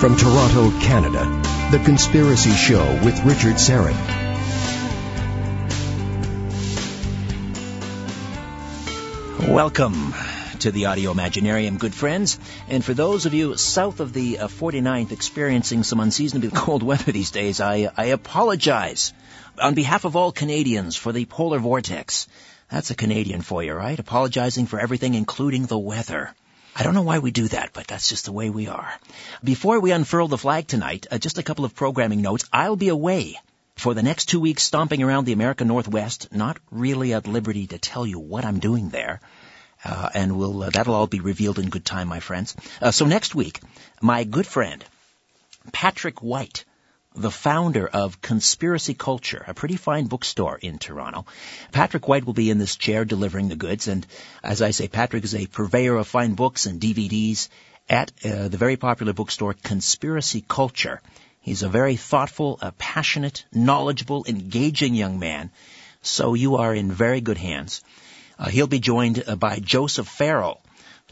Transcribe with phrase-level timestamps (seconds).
[0.00, 1.26] From Toronto, Canada,
[1.70, 3.94] The Conspiracy Show with Richard Syrett.
[9.46, 10.14] Welcome
[10.60, 12.38] to the Audio Imaginarium, good friends.
[12.66, 17.12] And for those of you south of the uh, 49th experiencing some unseasonably cold weather
[17.12, 19.12] these days, I, I apologize
[19.60, 22.26] on behalf of all Canadians for the polar vortex.
[22.70, 23.98] That's a Canadian for you, right?
[23.98, 26.34] Apologizing for everything, including the weather.
[26.74, 28.92] I don't know why we do that, but that's just the way we are.
[29.42, 32.48] Before we unfurl the flag tonight, uh, just a couple of programming notes.
[32.52, 33.38] I'll be away
[33.76, 37.78] for the next two weeks stomping around the American Northwest, not really at liberty to
[37.78, 39.20] tell you what I'm doing there.
[39.84, 42.54] Uh, and we'll, uh, that'll all be revealed in good time, my friends.
[42.82, 43.60] Uh, so next week,
[44.02, 44.84] my good friend,
[45.72, 46.64] Patrick White,
[47.14, 51.26] the founder of Conspiracy Culture, a pretty fine bookstore in Toronto.
[51.72, 54.06] Patrick White will be in this chair delivering the goods, and
[54.42, 57.48] as I say, Patrick is a purveyor of fine books and DVDs
[57.88, 61.00] at uh, the very popular bookstore Conspiracy Culture.
[61.40, 65.50] He's a very thoughtful, passionate, knowledgeable, engaging young man,
[66.02, 67.82] so you are in very good hands.
[68.38, 70.62] Uh, he'll be joined uh, by Joseph Farrell,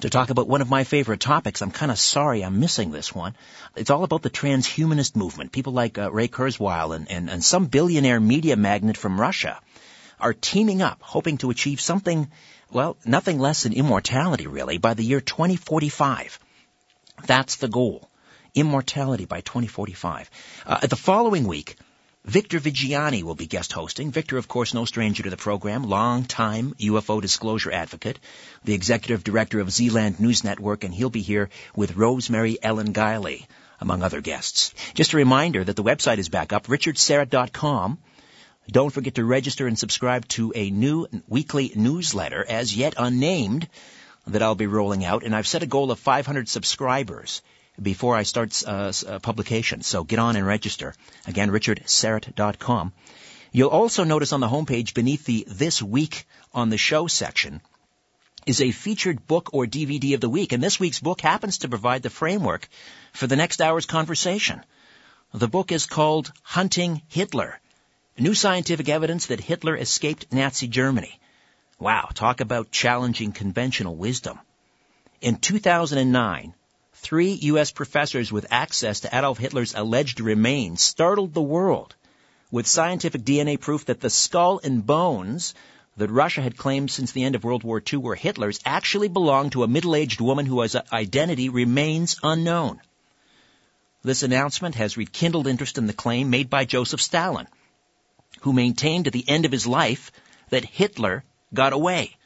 [0.00, 1.62] to talk about one of my favorite topics.
[1.62, 3.34] I'm kind of sorry I'm missing this one.
[3.76, 5.52] It's all about the transhumanist movement.
[5.52, 9.60] People like uh, Ray Kurzweil and, and, and some billionaire media magnate from Russia
[10.20, 12.30] are teaming up, hoping to achieve something,
[12.70, 16.38] well, nothing less than immortality, really, by the year 2045.
[17.26, 18.08] That's the goal.
[18.54, 20.30] Immortality by 2045.
[20.66, 21.76] Uh, the following week,
[22.28, 24.10] Victor Viggiani will be guest hosting.
[24.10, 28.18] Victor, of course, no stranger to the program, long-time UFO disclosure advocate,
[28.64, 33.46] the executive director of Zealand News Network, and he'll be here with Rosemary Ellen Guiley,
[33.80, 34.74] among other guests.
[34.92, 37.96] Just a reminder that the website is back up, richardsyrett.com.
[38.70, 43.66] Don't forget to register and subscribe to a new weekly newsletter, as yet unnamed,
[44.26, 47.40] that I'll be rolling out, and I've set a goal of 500 subscribers
[47.80, 49.82] before I start uh, uh, publication.
[49.82, 50.94] So get on and register.
[51.26, 52.92] Again, richardsyrett.com.
[53.52, 57.60] You'll also notice on the homepage beneath the This Week on the Show section
[58.46, 60.52] is a featured book or DVD of the week.
[60.52, 62.68] And this week's book happens to provide the framework
[63.12, 64.64] for the next hour's conversation.
[65.34, 67.60] The book is called Hunting Hitler.
[68.18, 71.20] New scientific evidence that Hitler escaped Nazi Germany.
[71.78, 74.40] Wow, talk about challenging conventional wisdom.
[75.20, 76.54] In 2009,
[77.00, 77.70] three U.S.
[77.70, 81.94] professors with access to Adolf Hitler's alleged remains startled the world
[82.50, 85.54] with scientific DNA proof that the skull and bones
[85.96, 89.52] that Russia had claimed since the end of World War II were Hitler's actually belonged
[89.52, 92.80] to a middle-aged woman whose identity remains unknown.
[94.02, 97.48] This announcement has rekindled interest in the claim made by Joseph Stalin,
[98.40, 100.12] who maintained at the end of his life
[100.50, 102.16] that Hitler got away.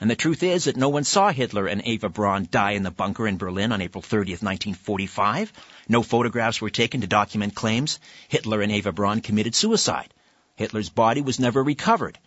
[0.00, 2.90] And the truth is that no one saw Hitler and Eva Braun die in the
[2.90, 5.52] bunker in Berlin on April 30th, 1945.
[5.90, 10.14] No photographs were taken to document claims Hitler and Eva Braun committed suicide.
[10.56, 12.18] Hitler's body was never recovered.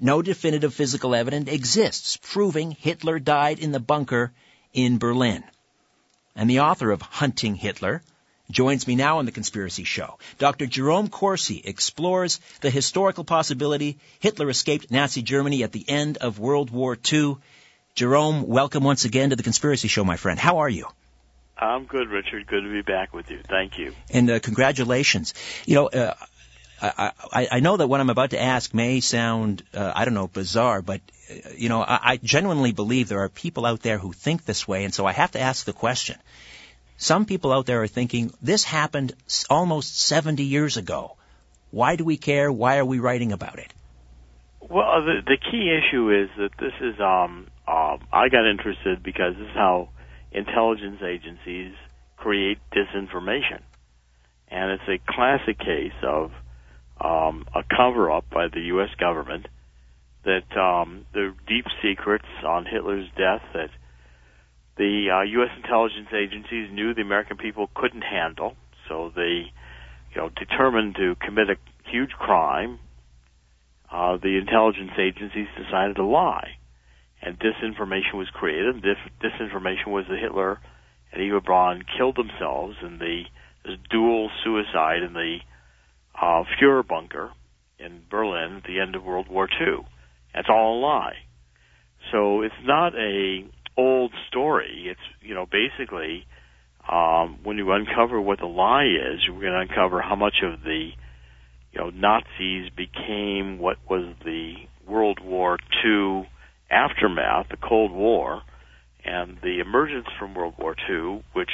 [0.00, 4.32] No definitive physical evidence exists proving Hitler died in the bunker
[4.72, 5.44] in Berlin.
[6.34, 8.02] And the author of Hunting Hitler,
[8.50, 10.18] joins me now on the Conspiracy Show.
[10.38, 10.66] Dr.
[10.66, 16.70] Jerome Corsi explores the historical possibility Hitler escaped Nazi Germany at the end of World
[16.70, 17.36] War II.
[17.94, 20.38] Jerome, welcome once again to the Conspiracy Show, my friend.
[20.38, 20.86] How are you?
[21.56, 22.46] I'm good, Richard.
[22.46, 23.40] Good to be back with you.
[23.48, 23.94] Thank you.
[24.10, 25.34] And uh, congratulations.
[25.64, 26.14] You know, uh,
[26.82, 30.14] I, I, I, know that what I'm about to ask may sound, uh, I don't
[30.14, 31.00] know, bizarre, but,
[31.30, 34.66] uh, you know, I, I genuinely believe there are people out there who think this
[34.66, 36.18] way, and so I have to ask the question.
[36.96, 39.14] Some people out there are thinking, this happened
[39.50, 41.16] almost 70 years ago.
[41.70, 42.52] Why do we care?
[42.52, 43.72] Why are we writing about it?
[44.60, 49.34] Well, the, the key issue is that this is, um, uh, I got interested because
[49.34, 49.90] this is how
[50.32, 51.74] intelligence agencies
[52.16, 53.60] create disinformation.
[54.48, 56.30] And it's a classic case of
[57.00, 58.90] um, a cover up by the U.S.
[58.98, 59.46] government
[60.24, 63.70] that um, the deep secrets on Hitler's death that
[64.76, 65.50] the uh, U.S.
[65.56, 68.54] intelligence agencies knew the American people couldn't handle,
[68.88, 69.52] so they,
[70.12, 71.56] you know, determined to commit a
[71.90, 72.80] huge crime.
[73.90, 76.58] Uh, the intelligence agencies decided to lie,
[77.22, 78.82] and disinformation was created.
[78.82, 80.58] This disinformation was that Hitler
[81.12, 83.22] and Eva Braun killed themselves in the
[83.90, 85.38] dual suicide in the
[86.20, 87.30] uh, Fuhrer bunker
[87.78, 89.86] in Berlin at the end of World War II.
[90.34, 91.14] That's all a lie.
[92.12, 93.44] So it's not a
[93.76, 94.86] old story.
[94.86, 96.26] It's you know basically
[96.88, 100.62] um, when you uncover what the lie is, you're going to uncover how much of
[100.62, 100.90] the
[101.72, 104.54] you know Nazis became what was the
[104.86, 106.28] World War II
[106.70, 108.42] aftermath, the Cold War,
[109.04, 111.50] and the emergence from World War II, which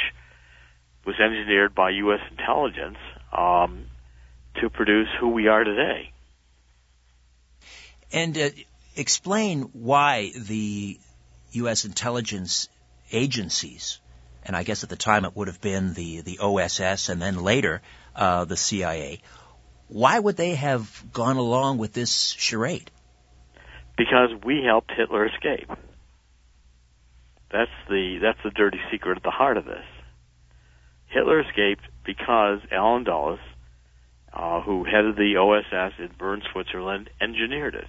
[1.07, 2.21] was engineered by U.S.
[2.31, 2.99] intelligence
[3.37, 3.87] um,
[4.61, 6.13] to produce who we are today.
[8.13, 8.51] And uh,
[8.97, 10.99] explain why the
[11.53, 11.85] U.S.
[11.85, 12.69] intelligence
[13.13, 14.01] agencies,
[14.45, 17.43] and I guess at the time it would have been the, the OSS and then
[17.43, 17.83] later
[18.15, 19.21] uh, the CIA,
[19.89, 22.91] why would they have gone along with this charade?
[23.97, 25.69] Because we helped Hitler escape.
[27.51, 29.85] That's the that's the dirty secret at the heart of this.
[31.07, 33.41] Hitler escaped because Allen Dulles,
[34.33, 37.89] uh, who headed the OSS in Bern, Switzerland, engineered it.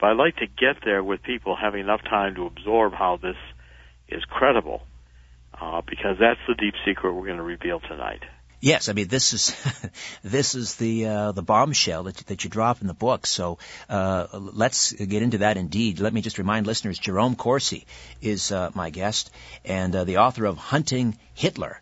[0.00, 3.36] But I'd like to get there with people having enough time to absorb how this
[4.08, 4.82] is credible,
[5.60, 8.22] uh, because that's the deep secret we're going to reveal tonight.
[8.60, 9.54] Yes, I mean this is
[10.24, 13.26] this is the uh, the bombshell that that you drop in the book.
[13.26, 13.58] So
[13.88, 15.56] uh, let's get into that.
[15.56, 17.86] Indeed, let me just remind listeners: Jerome Corsi
[18.20, 19.30] is uh, my guest
[19.64, 21.80] and uh, the author of Hunting Hitler: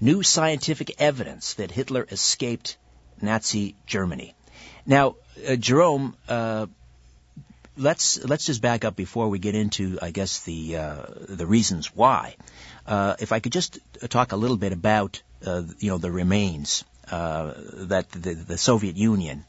[0.00, 2.78] New Scientific Evidence that Hitler Escaped
[3.20, 4.34] Nazi Germany.
[4.86, 5.16] Now,
[5.46, 6.66] uh, Jerome, uh,
[7.78, 10.76] let's let's just back up before we get into, I guess, the
[11.28, 12.36] the reasons why.
[12.88, 13.78] if I could just
[14.08, 17.54] talk a little bit about uh, you know the remains uh,
[17.90, 19.44] that the, the Soviet Union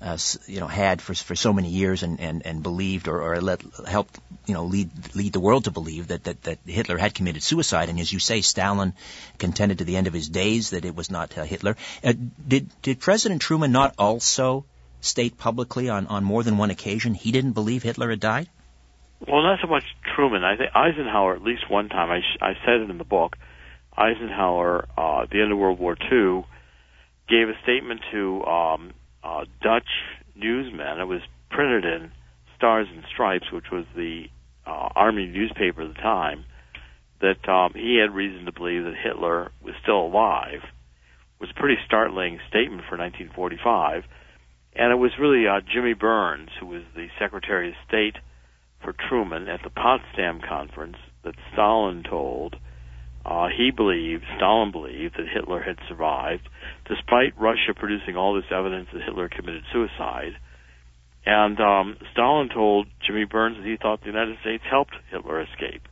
[0.00, 3.40] uh, you know had for for so many years and and, and believed or, or
[3.40, 7.14] let, helped you know lead lead the world to believe that, that that Hitler had
[7.14, 8.94] committed suicide and as you say Stalin
[9.38, 12.12] contended to the end of his days that it was not uh, Hitler uh,
[12.46, 14.64] did did President Truman not also
[15.04, 18.48] state publicly on on more than one occasion he didn't believe Hitler had died
[19.26, 19.84] well not so much
[20.14, 23.36] Truman I think Eisenhower at least one time I I said it in the book
[23.96, 26.44] Eisenhower, uh, at the end of World War II,
[27.28, 28.92] gave a statement to um,
[29.22, 29.88] uh, Dutch
[30.34, 31.00] newsmen.
[31.00, 32.10] It was printed in
[32.56, 34.26] Stars and Stripes, which was the
[34.66, 36.44] uh, army newspaper at the time,
[37.20, 40.62] that um, he had reason to believe that Hitler was still alive.
[40.64, 44.04] It was a pretty startling statement for 1945.
[44.76, 48.16] And it was really uh, Jimmy Byrnes, who was the Secretary of State
[48.82, 52.56] for Truman at the Potsdam Conference, that Stalin told
[53.24, 56.48] uh, he believed, Stalin believed, that Hitler had survived,
[56.86, 60.32] despite Russia producing all this evidence that Hitler committed suicide.
[61.24, 65.82] And um, Stalin told Jimmy Byrnes that he thought the United States helped Hitler escape.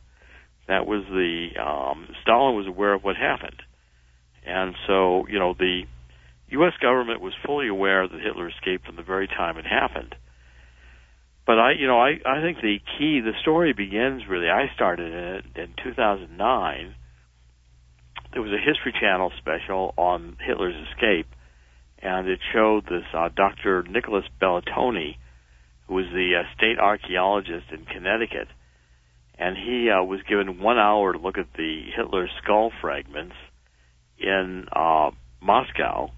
[0.67, 3.61] That was the um, Stalin was aware of what happened,
[4.45, 5.83] and so you know the
[6.53, 6.73] U.S.
[6.81, 10.15] government was fully aware that Hitler escaped from the very time it happened.
[11.45, 14.49] But I, you know, I I think the key, the story begins really.
[14.49, 16.95] I started it in 2009
[18.33, 21.27] there was a History Channel special on Hitler's escape,
[22.01, 23.83] and it showed this uh, Dr.
[23.83, 25.17] Nicholas Bellantoni,
[25.87, 28.47] who was the uh, state archaeologist in Connecticut,
[29.37, 33.35] and he uh, was given one hour to look at the Hitler skull fragments
[34.17, 35.11] in uh,
[35.41, 36.09] Moscow.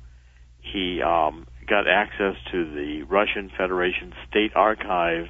[0.72, 5.28] He um, got access to the Russian Federation State Archive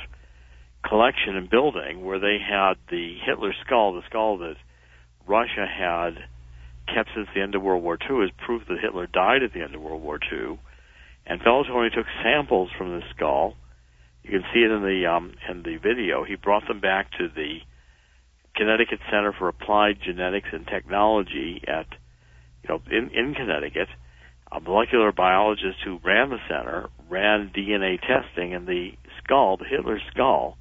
[0.87, 4.55] collection and building where they had the Hitler skull, the skull that
[5.27, 6.13] Russia had
[6.93, 9.61] kept since the end of World War II as proof that Hitler died at the
[9.61, 10.59] end of World War II.
[11.25, 13.55] And Bellantoni took samples from the skull.
[14.23, 16.23] You can see it in the um, in the video.
[16.23, 17.59] He brought them back to the
[18.55, 21.87] Connecticut Center for Applied Genetics and Technology at
[22.63, 23.87] you know in in Connecticut.
[24.51, 28.91] A molecular biologist who ran the center ran DNA testing, and the
[29.23, 30.57] skull, the Hitler skull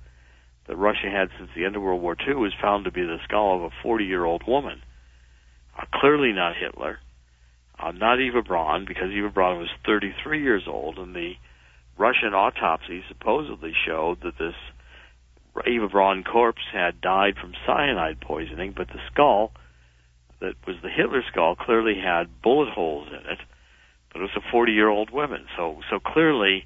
[0.66, 3.18] that Russia had since the end of World War II, was found to be the
[3.24, 4.82] skull of a 40 year old woman.
[5.78, 6.98] Uh, clearly not Hitler,
[7.78, 11.34] uh, not Eva Braun, because Eva Braun was 33 years old, and the
[11.98, 14.54] Russian autopsy supposedly showed that this
[15.66, 19.52] Eva Braun corpse had died from cyanide poisoning, but the skull
[20.40, 23.38] that was the Hitler skull clearly had bullet holes in it,
[24.14, 25.46] but it was a 40 year old woman.
[25.56, 26.64] So, so clearly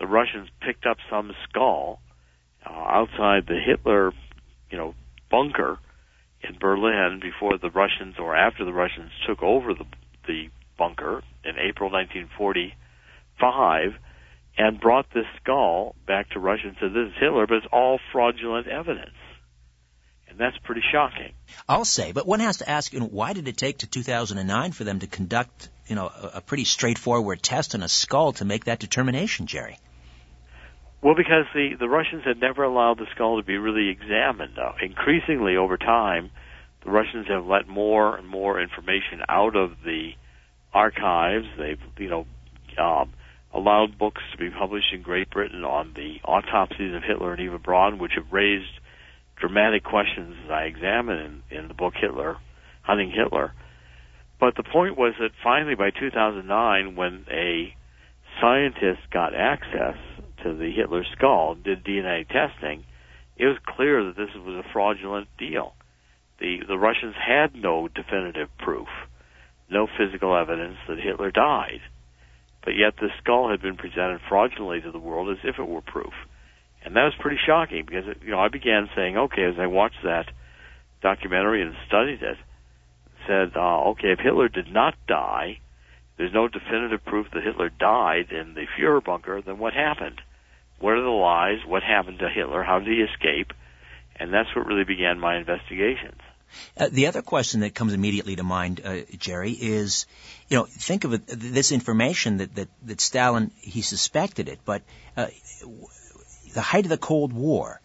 [0.00, 2.00] the Russians picked up some skull
[2.64, 4.12] uh, outside the Hitler,
[4.70, 4.94] you know,
[5.30, 5.78] bunker
[6.42, 9.84] in Berlin before the Russians or after the Russians took over the
[10.26, 13.94] the bunker in April 1945
[14.58, 18.00] and brought this skull back to Russia and said this is Hitler, but it's all
[18.12, 19.14] fraudulent evidence.
[20.28, 21.32] And that's pretty shocking.
[21.68, 24.72] I'll say, but one has to ask, you know, why did it take to 2009
[24.72, 28.64] for them to conduct, you know, a, pretty straightforward test on a skull to make
[28.64, 29.78] that determination, Jerry?
[31.02, 34.58] Well, because the the Russians had never allowed the skull to be really examined.
[34.58, 36.30] Uh, increasingly over time,
[36.84, 40.12] the Russians have let more and more information out of the
[40.72, 41.46] archives.
[41.58, 42.26] They've you know
[42.78, 43.12] um,
[43.52, 47.58] allowed books to be published in Great Britain on the autopsies of Hitler and Eva
[47.58, 48.80] Braun, which have raised
[49.36, 52.36] dramatic questions as I examine in, in the book Hitler,
[52.82, 53.52] Hunting Hitler.
[54.38, 57.74] But the point was that finally by 2009, when a
[58.40, 59.96] scientist got access
[60.42, 62.84] to the Hitler skull, did DNA testing,
[63.36, 65.74] it was clear that this was a fraudulent deal.
[66.38, 68.88] The the Russians had no definitive proof,
[69.70, 71.80] no physical evidence that Hitler died,
[72.62, 75.80] but yet the skull had been presented fraudulently to the world as if it were
[75.80, 76.12] proof,
[76.84, 79.66] and that was pretty shocking because it, you know I began saying, okay, as I
[79.66, 80.26] watched that
[81.00, 82.36] documentary and studied it,
[83.26, 85.60] said, uh, okay, if Hitler did not die,
[86.16, 90.20] there's no definitive proof that Hitler died in the Fuhrer bunker, then what happened?
[90.78, 91.58] What are the lies?
[91.66, 92.62] What happened to Hitler?
[92.62, 93.52] How did he escape?
[94.18, 96.20] And that's what really began my investigations.
[96.76, 100.06] Uh, the other question that comes immediately to mind, uh, Jerry, is,
[100.48, 104.82] you know, think of it, this information that, that, that Stalin, he suspected it, but
[105.16, 105.26] uh,
[106.54, 107.80] the height of the Cold War,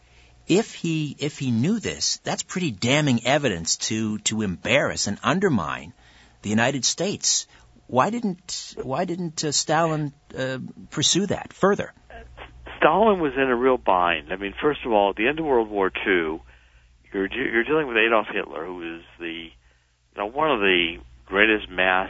[0.48, 5.94] if he if he knew this, that's pretty damning evidence to to embarrass and undermine
[6.42, 7.48] the United States.
[7.88, 11.94] Why didn't why didn't uh, Stalin uh, pursue that further?
[12.78, 14.34] Stalin was in a real bind.
[14.34, 16.42] I mean, first of all, at the end of World War II,
[17.14, 21.70] you're you're dealing with Adolf Hitler, who is the you know one of the greatest
[21.70, 22.10] mass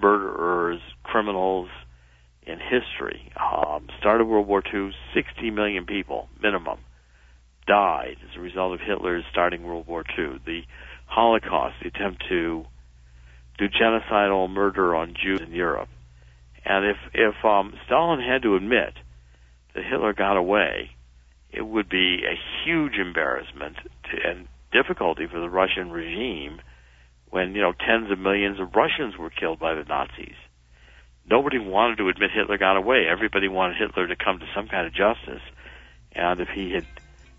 [0.00, 1.68] murderers, criminals
[2.42, 3.32] in history.
[3.36, 6.78] Um, started World War II, 60 million people minimum
[7.68, 10.40] died as a result of Hitler's starting World War II.
[10.44, 10.62] The
[11.06, 12.66] Holocaust, the attempt to
[13.58, 15.88] do genocidal murder on Jews in Europe.
[16.64, 18.94] And if if um, Stalin had to admit
[19.74, 20.90] that Hitler got away,
[21.50, 26.60] it would be a huge embarrassment to, and difficulty for the Russian regime
[27.30, 30.36] when you know tens of millions of Russians were killed by the Nazis.
[31.30, 33.06] Nobody wanted to admit Hitler got away.
[33.10, 35.42] Everybody wanted Hitler to come to some kind of justice.
[36.12, 36.86] And if he had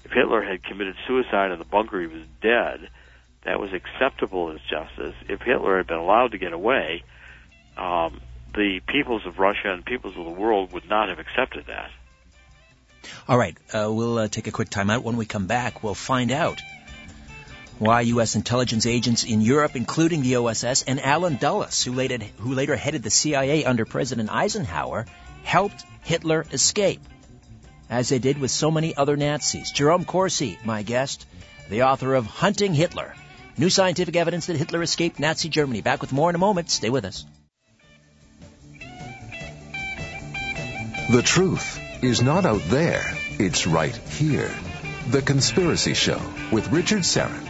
[0.09, 2.89] if Hitler had committed suicide in the bunker, he was dead.
[3.43, 5.13] That was acceptable as justice.
[5.27, 7.03] If Hitler had been allowed to get away,
[7.77, 8.19] um,
[8.55, 11.91] the peoples of Russia and peoples of the world would not have accepted that.
[13.27, 15.03] All right, uh, we'll uh, take a quick time out.
[15.03, 16.59] When we come back, we'll find out
[17.77, 18.35] why U.S.
[18.35, 23.03] intelligence agents in Europe, including the OSS and Allen Dulles, who later, who later headed
[23.03, 25.05] the CIA under President Eisenhower,
[25.43, 26.99] helped Hitler escape
[27.89, 29.72] as they did with so many other Nazis.
[29.72, 31.25] Jerome Corsi, my guest,
[31.69, 33.15] the author of Hunting Hitler.
[33.58, 35.81] New scientific evidence that Hitler escaped Nazi Germany.
[35.81, 36.69] Back with more in a moment.
[36.69, 37.25] Stay with us.
[41.12, 43.03] The truth is not out there,
[43.39, 44.51] it's right here.
[45.10, 47.50] The Conspiracy Show with Richard Syrett.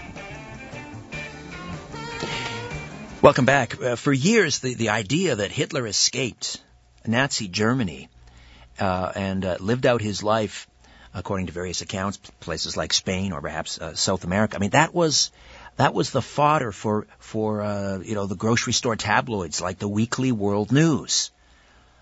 [3.22, 3.82] Welcome back.
[3.82, 6.64] Uh, for years, the, the idea that Hitler escaped
[7.06, 8.08] Nazi Germany
[8.84, 10.68] and uh, lived out his life
[11.14, 14.56] according to various accounts, places like Spain or perhaps uh, South America.
[14.56, 15.32] I mean, that was
[15.78, 19.88] that was the fodder for for uh, you know the grocery store tabloids like the
[19.88, 21.32] Weekly World News.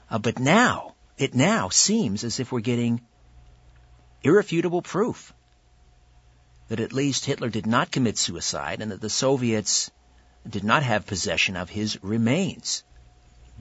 [0.10, 3.02] Uh, but now it now seems as if we're getting
[4.24, 5.34] irrefutable proof
[6.70, 9.90] that at least Hitler did not commit suicide and that the Soviets
[10.48, 12.84] did not have possession of his remains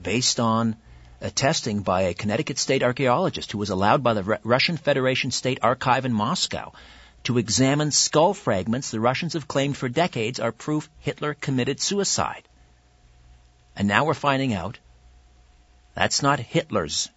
[0.01, 0.75] based on
[1.21, 5.59] a testing by a Connecticut state archaeologist who was allowed by the Russian Federation State
[5.61, 6.73] Archive in Moscow
[7.23, 12.43] to examine skull fragments the Russians have claimed for decades are proof Hitler committed suicide.
[13.75, 14.79] And now we're finding out
[15.93, 17.09] that's not Hitler's.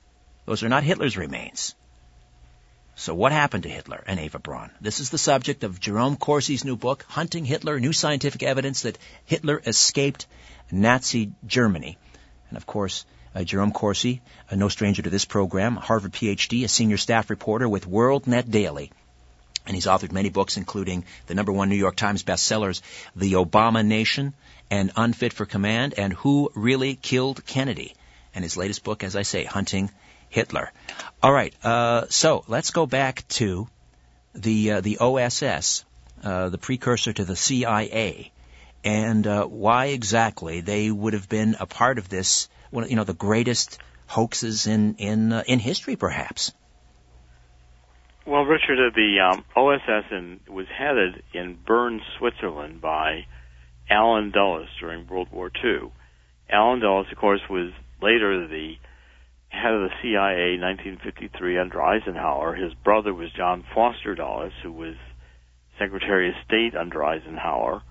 [0.47, 1.75] Those are not Hitler's remains.
[2.97, 4.71] So what happened to Hitler and Eva Braun?
[4.81, 8.99] This is the subject of Jerome Corsi's new book, Hunting Hitler, New Scientific Evidence that
[9.27, 10.27] Hitler Escaped
[10.71, 11.99] Nazi Germany.
[12.49, 16.69] And of course, uh, Jerome Corsi, uh, no stranger to this program, Harvard PhD, a
[16.69, 18.91] senior staff reporter with WorldNet Daily.
[19.67, 22.81] And he's authored many books, including the number one New York Times bestsellers,
[23.15, 24.35] The Obama Nation
[24.71, 27.95] and Unfit for Command, and Who Really Killed Kennedy.
[28.35, 29.91] And his latest book, as I say, Hunting
[30.29, 30.73] Hitler.
[31.23, 33.69] All right, uh, so let's go back to
[34.35, 35.85] the uh, the OSS,
[36.23, 38.31] uh, the precursor to the CIA,
[38.85, 43.05] and uh, why exactly they would have been a part of this one you know
[43.05, 46.53] the greatest hoaxes in in uh, in history, perhaps.
[48.27, 53.25] Well, Richard, uh, the um, OSS in, was headed in Bern, Switzerland, by
[53.89, 55.91] Allen Dulles during World War II.
[56.49, 58.75] Allen Dulles, of course, was later the
[59.49, 62.55] head of the CIA in 1953 under Eisenhower.
[62.55, 64.95] His brother was John Foster Dulles, who was
[65.79, 67.83] Secretary of State under Eisenhower.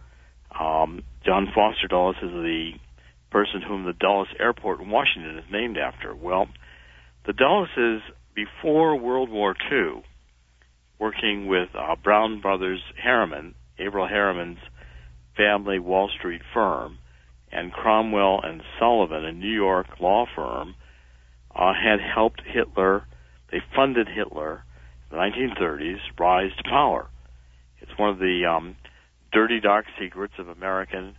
[0.58, 2.72] Um, John Foster Dulles is the
[3.32, 6.16] person whom the Dulles Airport in Washington is named after.
[6.16, 6.48] Well,
[7.26, 8.02] the Dulleses,
[8.34, 10.04] before World War II,
[11.00, 14.60] working with uh, Brown Brothers Harriman, Averell Harriman's
[15.38, 16.98] family Wall Street firm,
[17.52, 20.76] and Cromwell and Sullivan, a New York law firm,
[21.56, 23.06] uh, had helped Hitler.
[23.52, 24.64] They funded Hitler
[25.10, 27.10] in the 1930s rise to power.
[27.80, 28.76] It's one of the um,
[29.32, 31.16] dirty, dark secrets of American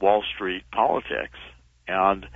[0.00, 1.38] Wall Street politics,
[1.88, 2.26] and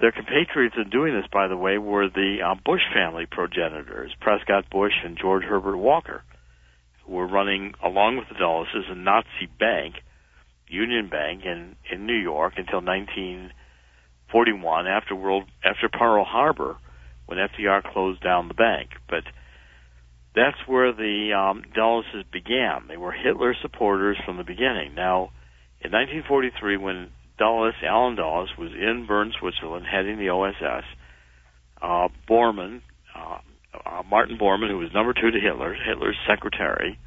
[0.00, 4.68] their compatriots in doing this, by the way, were the uh, Bush family progenitors, Prescott
[4.70, 6.22] Bush and George Herbert Walker,
[7.04, 9.96] who were running, along with the Dulleses, a Nazi bank,
[10.68, 16.76] Union Bank, in in New York until 1941, after World after Pearl Harbor,
[17.26, 18.90] when FDR closed down the bank.
[19.08, 19.24] But
[20.34, 22.88] that's where the um, Dulleses began.
[22.88, 24.94] They were Hitler supporters from the beginning.
[24.94, 25.30] Now,
[25.84, 30.84] in 1943, when Dulles, Allen Dulles, was in Bern, Switzerland, heading the OSS.
[31.82, 32.80] Uh, Bormann,
[33.14, 33.38] uh,
[33.84, 36.98] uh, Martin Bormann, who was number two to Hitler, Hitler's secretary,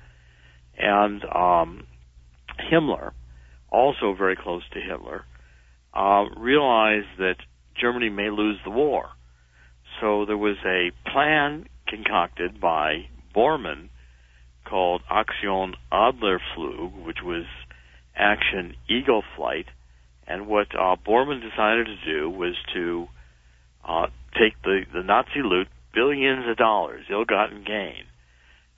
[0.77, 1.87] and um,
[2.71, 3.13] Himmler,
[3.71, 5.25] also very close to Hitler,
[5.95, 7.37] uh, realized that
[7.81, 9.05] Germany may lose the war.
[9.99, 13.89] So there was a plan concocted by Bormann
[14.69, 17.45] called Aktion Adlerflug, which was
[18.17, 19.67] Action Eagle Flight,
[20.27, 23.07] and what uh, Bormann decided to do was to
[23.87, 28.03] uh, take the, the Nazi loot, billions of dollars, ill-gotten gain,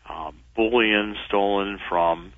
[0.09, 2.33] uh, bullion stolen from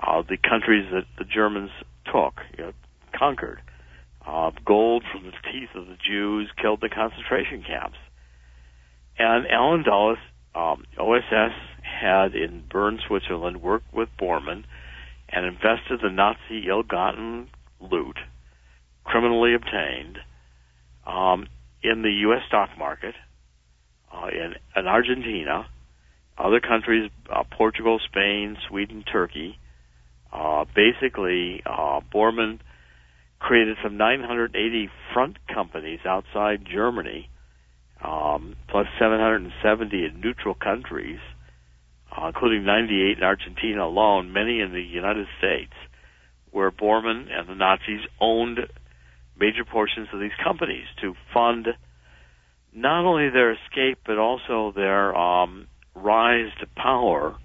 [0.00, 1.70] uh, the countries that the Germans
[2.06, 2.72] took, you know,
[3.16, 3.60] conquered,
[4.26, 7.98] uh, gold from the teeth of the Jews, killed the concentration camps.
[9.18, 10.18] And Allen Dulles,
[10.54, 14.64] um, OSS, had in Bern, Switzerland, worked with Bormann
[15.32, 17.48] and invested the Nazi ill-gotten
[17.80, 18.18] loot
[19.04, 20.18] criminally obtained
[21.06, 21.46] um,
[21.82, 22.42] in the U.S.
[22.46, 23.14] stock market,
[24.12, 25.66] uh, in, in Argentina,
[26.38, 29.58] other countries, uh, Portugal, Spain, Sweden, Turkey.
[30.32, 32.60] Uh, basically, uh, Bormann
[33.38, 37.28] created some 980 front companies outside Germany,
[38.02, 41.18] um, plus 770 in neutral countries,
[42.16, 45.72] uh, including 98 in Argentina alone, many in the United States,
[46.50, 48.58] where Bormann and the Nazis owned
[49.38, 51.68] major portions of these companies to fund
[52.74, 57.36] not only their escape but also their um, rise to power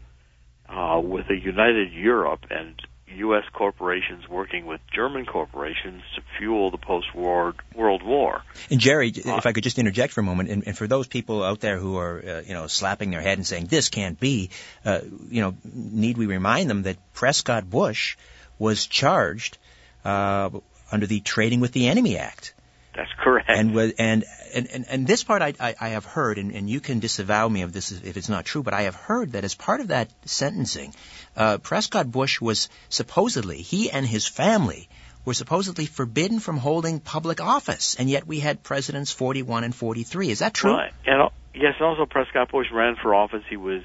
[0.69, 2.81] uh, with a united Europe and
[3.15, 3.43] U.S.
[3.53, 8.43] corporations working with German corporations to fuel the post-war World War.
[8.69, 11.07] And Jerry, uh, if I could just interject for a moment, and, and for those
[11.07, 14.19] people out there who are, uh, you know, slapping their head and saying this can't
[14.19, 14.49] be,
[14.85, 18.17] uh, you know, need we remind them that Prescott Bush
[18.59, 19.57] was charged
[20.03, 20.49] uh,
[20.91, 22.53] under the Trading with the Enemy Act.
[22.95, 23.49] That's correct.
[23.49, 26.69] And was, and and and, and this part I, I, I have heard, and, and
[26.69, 29.43] you can disavow me of this if it's not true, but I have heard that
[29.43, 30.93] as part of that sentencing,
[31.35, 34.89] uh, Prescott Bush was supposedly he and his family
[35.25, 40.29] were supposedly forbidden from holding public office, and yet we had presidents 41 and 43.
[40.29, 40.73] Is that true?
[40.73, 40.93] Right.
[41.05, 43.43] And yes, also Prescott Bush ran for office.
[43.49, 43.81] He was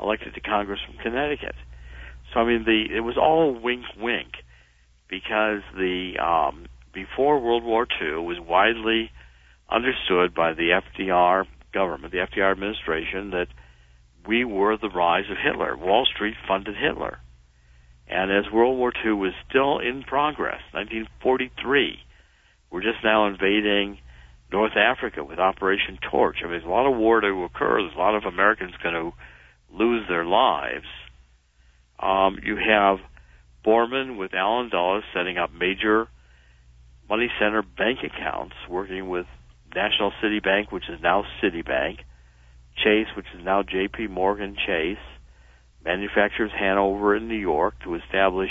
[0.00, 1.56] elected to Congress from Connecticut.
[2.32, 4.28] So I mean, the it was all wink, wink
[5.08, 9.10] because the um, before World War II was widely
[9.70, 13.48] understood by the FDR government, the FDR administration, that
[14.26, 15.76] we were the rise of Hitler.
[15.76, 17.18] Wall Street funded Hitler.
[18.08, 21.98] And as World War II was still in progress, 1943,
[22.70, 23.98] we're just now invading
[24.52, 26.36] North Africa with Operation Torch.
[26.40, 27.82] I mean, there's a lot of war to occur.
[27.82, 29.12] There's a lot of Americans going to
[29.72, 30.86] lose their lives.
[31.98, 32.98] Um, you have
[33.64, 36.08] Bormann with Allen Dulles setting up major
[37.08, 39.26] money center bank accounts, working with
[39.76, 41.98] National City Bank, which is now Citibank,
[42.82, 44.08] Chase, which is now J.P.
[44.08, 44.96] Morgan Chase,
[45.84, 48.50] manufacturers Hanover in New York to establish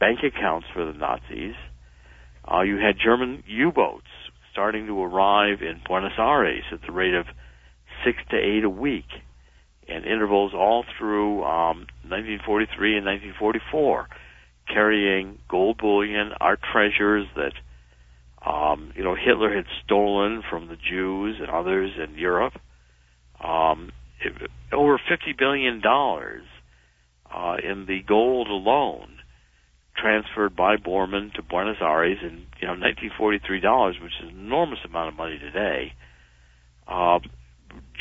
[0.00, 1.54] bank accounts for the Nazis.
[2.50, 4.06] Uh, you had German U-boats
[4.50, 7.26] starting to arrive in Buenos Aires at the rate of
[8.04, 9.06] six to eight a week,
[9.86, 14.08] in intervals all through um, 1943 and 1944
[14.68, 17.52] carrying gold bullion, art treasures that
[18.48, 22.54] um, you know Hitler had stolen from the Jews and others in Europe.
[23.42, 26.44] Um, it, over fifty billion dollars
[27.32, 29.18] uh, in the gold alone
[29.96, 34.78] transferred by Bormann to Buenos Aires in you know 1943 dollars, which is an enormous
[34.84, 35.92] amount of money today.
[36.86, 37.18] Uh,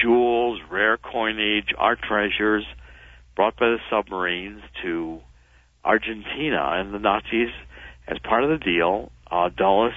[0.01, 2.63] jewels, rare coinage, art treasures
[3.35, 5.19] brought by the submarines to
[5.83, 7.49] Argentina, and the Nazis,
[8.07, 9.93] as part of the deal, uh, Dulles,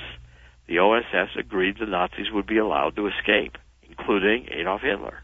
[0.70, 5.20] the OSS, agreed the Nazis would be allowed to escape, including Adolf Hitler.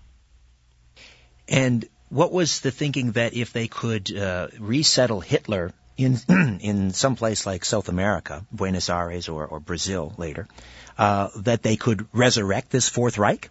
[1.48, 6.16] And what was the thinking that if they could uh, resettle Hitler in
[6.60, 10.48] in some place like South America, Buenos Aires or, or Brazil later,
[10.98, 13.48] uh, that they could resurrect this Fourth Reich?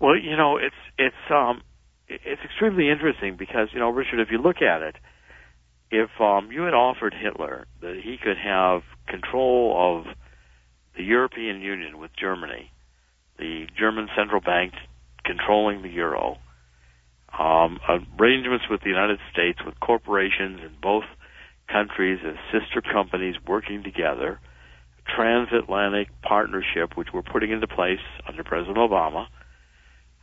[0.00, 1.62] Well, you know, it's it's um
[2.08, 4.96] it's extremely interesting because you know, Richard, if you look at it,
[5.92, 10.16] if um you had offered Hitler that he could have control of
[10.96, 12.70] the European Union with Germany,
[13.38, 14.72] the German central bank
[15.24, 16.38] controlling the euro,
[17.38, 17.78] um,
[18.20, 21.04] arrangements with the United States with corporations in both
[21.70, 24.38] countries as sister companies working together,
[25.16, 29.26] transatlantic partnership which we're putting into place under President Obama,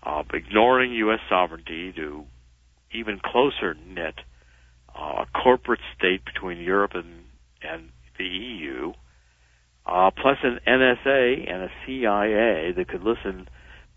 [0.04, 1.20] uh, ignoring U.S.
[1.30, 2.26] sovereignty to
[2.94, 4.16] even closer knit
[4.98, 7.24] uh, a corporate state between Europe and,
[7.62, 8.94] and the EU,
[9.90, 13.48] uh, plus an NSA and a CIA that could listen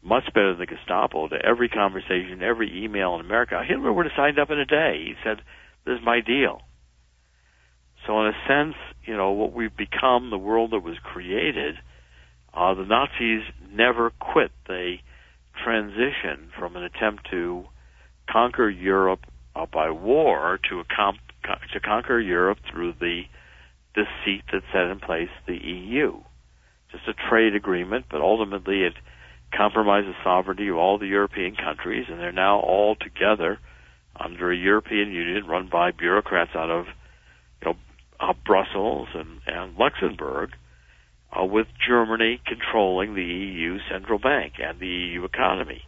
[0.02, 3.62] much better than the Gestapo to every conversation, every email in America.
[3.66, 5.04] Hitler would have signed up in a day.
[5.04, 5.42] He said,
[5.84, 6.62] "This is my deal."
[8.06, 8.74] So, in a sense,
[9.04, 11.76] you know what we've become, the world that was created.
[12.52, 14.50] Uh, the Nazis never quit.
[14.66, 15.02] They
[15.64, 17.64] transitioned from an attempt to
[18.28, 19.20] conquer Europe
[19.54, 21.18] uh, by war to a comp-
[21.72, 23.22] to conquer Europe through the
[23.94, 26.20] deceit that set in place the EU.
[26.90, 28.94] Just a trade agreement, but ultimately it
[29.56, 33.58] compromises the sovereignty of all the European countries, and they're now all together
[34.18, 36.86] under a European Union run by bureaucrats out of,
[37.62, 37.76] you know,
[38.20, 40.50] uh, Brussels and, and Luxembourg,
[41.38, 45.82] uh, with Germany controlling the EU central bank and the EU economy.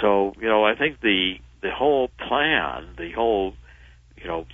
[0.00, 3.54] So, you know, I think the the whole plan, the whole,
[4.16, 4.46] you know,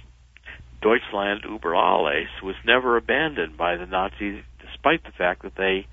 [0.81, 5.87] Deutschland über alles was never abandoned by the Nazis, despite the fact that they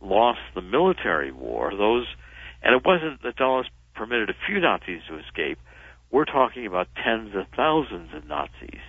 [0.00, 1.70] lost the military war.
[1.76, 2.06] Those,
[2.62, 5.58] and it wasn't that Dulles permitted a few Nazis to escape.
[6.10, 8.80] We're talking about tens of thousands of Nazis.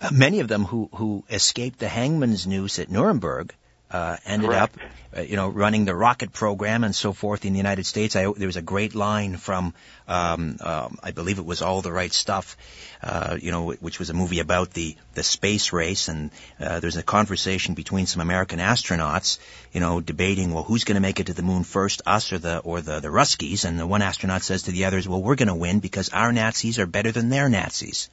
[0.00, 3.54] Uh, many of them who who escaped the hangman's noose at Nuremberg
[3.90, 4.74] uh, ended Correct.
[4.74, 4.80] up,
[5.18, 8.16] uh, you know, running the rocket program and so forth in the United States.
[8.16, 9.74] I, there was a great line from,
[10.08, 12.56] um, um, I believe it was All the Right Stuff,
[13.02, 16.96] uh, you know, which was a movie about the the space race, and uh, there's
[16.96, 19.38] a conversation between some American astronauts,
[19.72, 22.38] you know, debating, well, who's going to make it to the moon first, us or
[22.38, 23.64] the or the the Ruskies?
[23.64, 26.32] And the one astronaut says to the others, well, we're going to win because our
[26.32, 28.10] Nazis are better than their Nazis.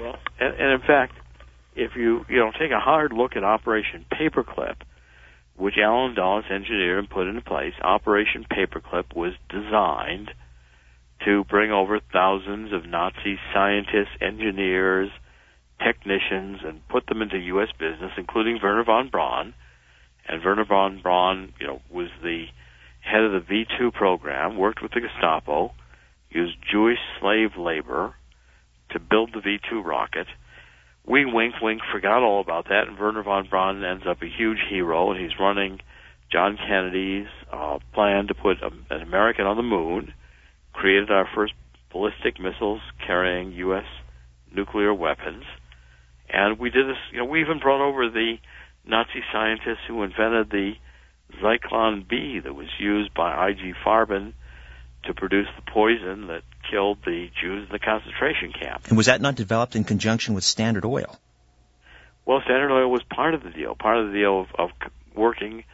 [0.00, 1.14] Well, and, and in fact,
[1.78, 4.76] if you you know take a hard look at Operation Paperclip,
[5.56, 10.32] which Allen Dulles engineered and put into place, Operation Paperclip was designed
[11.24, 15.10] to bring over thousands of Nazi scientists, engineers,
[15.84, 17.68] technicians, and put them into U.S.
[17.78, 19.54] business, including Wernher von Braun.
[20.28, 22.46] And Wernher von Braun, you know, was the
[23.00, 25.72] head of the V2 program, worked with the Gestapo,
[26.30, 28.14] used Jewish slave labor
[28.90, 30.26] to build the V2 rocket.
[31.08, 34.58] We wink wink forgot all about that, and Wernher von Braun ends up a huge
[34.68, 35.80] hero, and he's running
[36.30, 40.12] John Kennedy's uh, plan to put a, an American on the moon,
[40.74, 41.54] created our first
[41.90, 43.86] ballistic missiles carrying U.S.
[44.54, 45.44] nuclear weapons,
[46.28, 46.98] and we did this.
[47.10, 48.34] You know, we even brought over the
[48.86, 50.72] Nazi scientists who invented the
[51.42, 53.72] Zyklon B that was used by I.G.
[53.84, 54.34] Farben
[55.04, 58.82] to produce the poison that killed the Jews in the concentration camp.
[58.88, 61.18] And was that not developed in conjunction with Standard Oil?
[62.26, 64.70] Well, Standard Oil was part of the deal, part of the deal of, of
[65.14, 65.64] working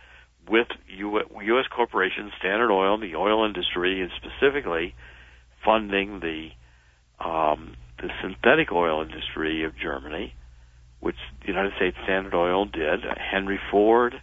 [0.49, 1.67] with U- U.S.
[1.75, 4.95] corporations, Standard Oil, the oil industry, and specifically
[5.65, 6.51] funding the
[7.25, 10.35] um, the synthetic oil industry of Germany,
[11.01, 13.01] which the United States Standard Oil did.
[13.17, 14.21] Henry Ford,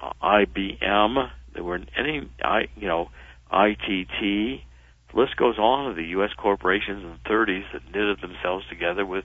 [0.00, 1.30] uh, IBM.
[1.52, 3.10] There were any, I you know,
[3.52, 4.62] ITT.
[5.14, 6.30] List goes on of the U.S.
[6.36, 9.24] corporations in the 30s that knitted themselves together with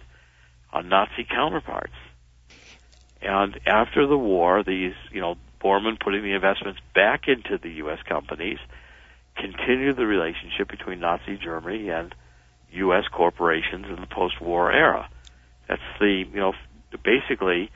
[0.71, 1.93] uh, Nazi counterparts.
[3.21, 7.99] And after the war, these, you know, Bormann putting the investments back into the U.S.
[8.07, 8.59] companies
[9.35, 12.13] continued the relationship between Nazi Germany and
[12.71, 13.05] U.S.
[13.11, 15.09] corporations in the post-war era.
[15.67, 16.53] That's the, you know,
[17.03, 17.71] basically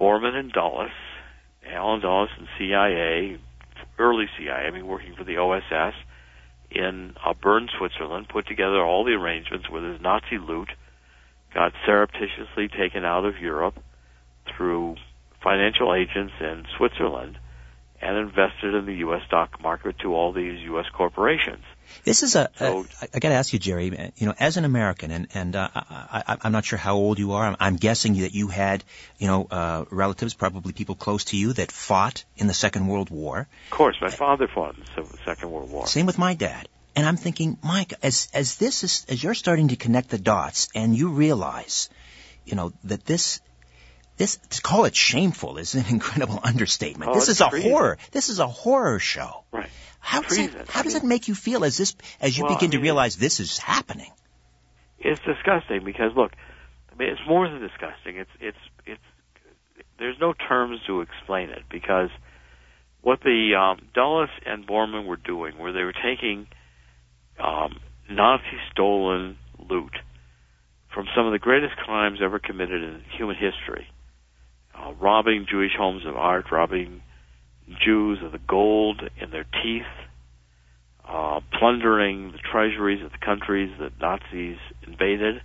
[0.00, 0.90] Bormann and Dulles,
[1.66, 3.38] Allen Dulles and CIA,
[3.98, 5.94] early CIA, I mean, working for the OSS
[6.70, 10.70] in uh, Bern, Switzerland, put together all the arrangements where this Nazi loot
[11.54, 13.78] got surreptitiously taken out of Europe
[14.56, 14.96] through
[15.42, 17.38] financial agents in Switzerland
[18.00, 19.22] and invested in the U.S.
[19.26, 20.86] stock market to all these U.S.
[20.92, 21.64] corporations.
[22.04, 22.50] This is a.
[22.56, 24.12] So- a I, got to ask you, Jerry.
[24.16, 27.18] You know, as an American, and and uh, I, I, I'm not sure how old
[27.18, 27.44] you are.
[27.44, 28.84] I'm, I'm guessing that you had,
[29.18, 33.10] you know, uh, relatives, probably people close to you, that fought in the Second World
[33.10, 33.48] War.
[33.66, 35.86] Of course, my father fought in the Second World War.
[35.86, 36.68] Same with my dad.
[36.94, 40.68] And I'm thinking, Mike, as as this is as you're starting to connect the dots
[40.74, 41.90] and you realize,
[42.46, 43.40] you know, that this
[44.16, 47.10] this to call it shameful is an incredible understatement.
[47.10, 47.70] Oh, this is a treason.
[47.70, 47.98] horror.
[48.12, 49.44] This is a horror show.
[49.52, 49.68] Right.
[50.00, 50.58] How does Treason.
[50.58, 52.70] that, how I does mean- that make you feel as this as you Well, begin
[52.70, 54.10] I to realize this is happening?
[54.98, 56.32] It's disgusting because look,
[56.92, 58.16] I mean, it's more than disgusting.
[58.16, 59.02] It's it's it's
[59.98, 62.10] there's no terms to explain it because
[63.02, 66.46] what the um, Dulles and Bormann were doing, where they were taking
[67.38, 67.78] um,
[68.10, 69.92] Nazi stolen loot
[70.92, 73.86] from some of the greatest crimes ever committed in human history,
[74.78, 77.02] uh, robbing Jewish homes of art, robbing
[77.84, 79.82] Jews of the gold in their teeth,
[81.08, 85.42] uh, plundering the treasuries of the countries that Nazis invaded,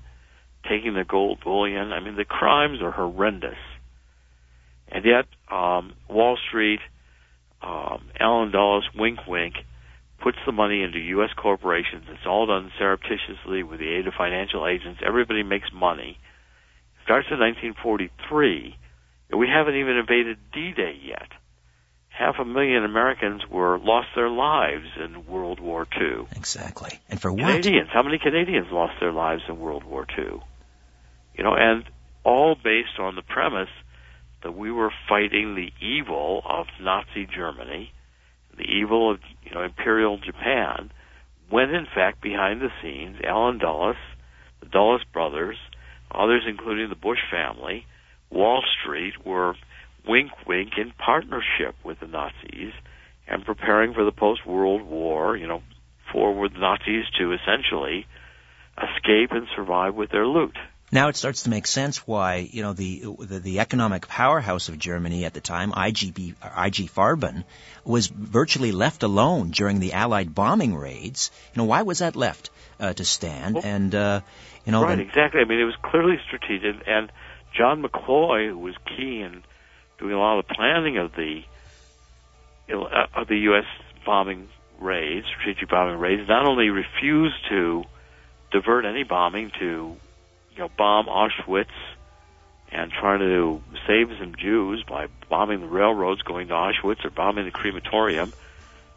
[0.70, 1.91] taking the gold bullion.
[1.91, 3.58] I mean, the crimes are horrendous.
[4.88, 6.80] And yet, um, Wall Street,
[7.62, 9.56] um, Allen Dulles, wink wink,
[10.22, 11.30] puts the money into U.S.
[11.36, 12.06] corporations.
[12.10, 15.02] It's all done surreptitiously with the aid of financial agents.
[15.06, 16.17] Everybody makes money.
[17.04, 18.76] Starts in 1943.
[19.36, 21.30] We haven't even invaded D-Day yet.
[22.10, 26.28] Half a million Americans were lost their lives in World War II.
[26.36, 27.00] Exactly.
[27.10, 27.39] And for what?
[27.39, 27.89] Canadians.
[27.91, 30.41] How many Canadians lost their lives in World War II?
[31.36, 31.86] You know, and
[32.24, 33.70] all based on the premise
[34.44, 37.91] that we were fighting the evil of Nazi Germany,
[38.58, 40.91] the evil of you know Imperial Japan,
[41.50, 43.96] when in fact behind the scenes, Allen Dulles,
[44.60, 45.58] the Dulles brothers,
[46.12, 47.86] others including the Bush family,
[48.32, 49.56] Wall Street were
[50.08, 52.74] wink wink in partnership with the Nazis
[53.28, 55.62] and preparing for the post World War, you know,
[56.12, 58.08] forward Nazis to essentially
[58.78, 60.58] escape and survive with their loot.
[60.94, 64.78] Now it starts to make sense why you know the the, the economic powerhouse of
[64.78, 67.46] Germany at the time, IGB, IG Farben,
[67.86, 71.32] was virtually left alone during the Allied bombing raids.
[71.54, 73.56] You know why was that left uh, to stand?
[73.56, 74.22] Well, and uh,
[74.65, 75.39] you know right, then- exactly.
[75.39, 77.10] I mean, it was clearly strategic, and
[77.56, 79.44] John McCloy, who was key in
[80.00, 81.44] doing a lot of the planning of the
[82.72, 83.66] uh, of the U.S.
[84.06, 84.48] bombing
[84.80, 87.84] raids, strategic bombing raids, not only refused to
[88.52, 89.96] divert any bombing to
[90.52, 91.66] you know bomb Auschwitz
[92.72, 97.46] and trying to save some Jews by bombing the railroads going to Auschwitz or bombing
[97.46, 98.32] the crematorium.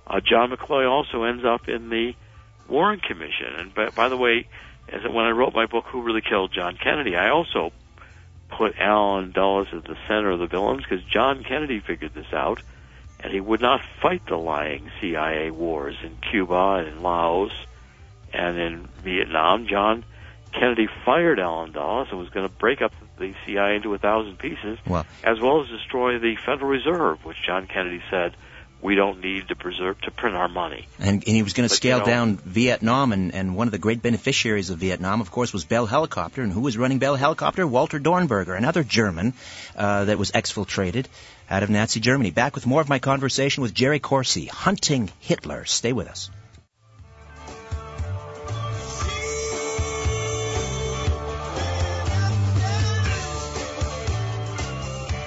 [0.07, 2.15] Uh, John McCloy also ends up in the
[2.69, 3.49] Warren Commission.
[3.57, 4.47] And by, by the way,
[4.89, 7.73] as when I wrote my book, Who Really Killed John Kennedy, I also
[8.57, 12.63] put Allen Dulles at the center of the villains because John Kennedy figured this out,
[13.21, 17.53] and he would not fight the lying CIA wars in Cuba and in Laos
[18.33, 19.67] and in Vietnam.
[19.67, 20.05] John
[20.53, 24.39] Kennedy fired Allen Dulles and was going to break up the CIA into a thousand
[24.39, 28.37] pieces, Well- as well as destroy the Federal Reserve, which John Kennedy said
[28.85, 30.87] we don't need to preserve to print our money.
[30.99, 33.73] And, and he was going to scale you know- down Vietnam, and, and one of
[33.73, 36.43] the great beneficiaries of Vietnam, of course, was Bell Helicopter.
[36.43, 37.67] And who was running Bell Helicopter?
[37.67, 39.33] Walter Dornberger, another German
[39.75, 41.07] uh, that was exfiltrated
[41.49, 42.31] out of Nazi Germany.
[42.31, 45.65] Back with more of my conversation with Jerry Corsi, Hunting Hitler.
[45.65, 46.31] Stay with us.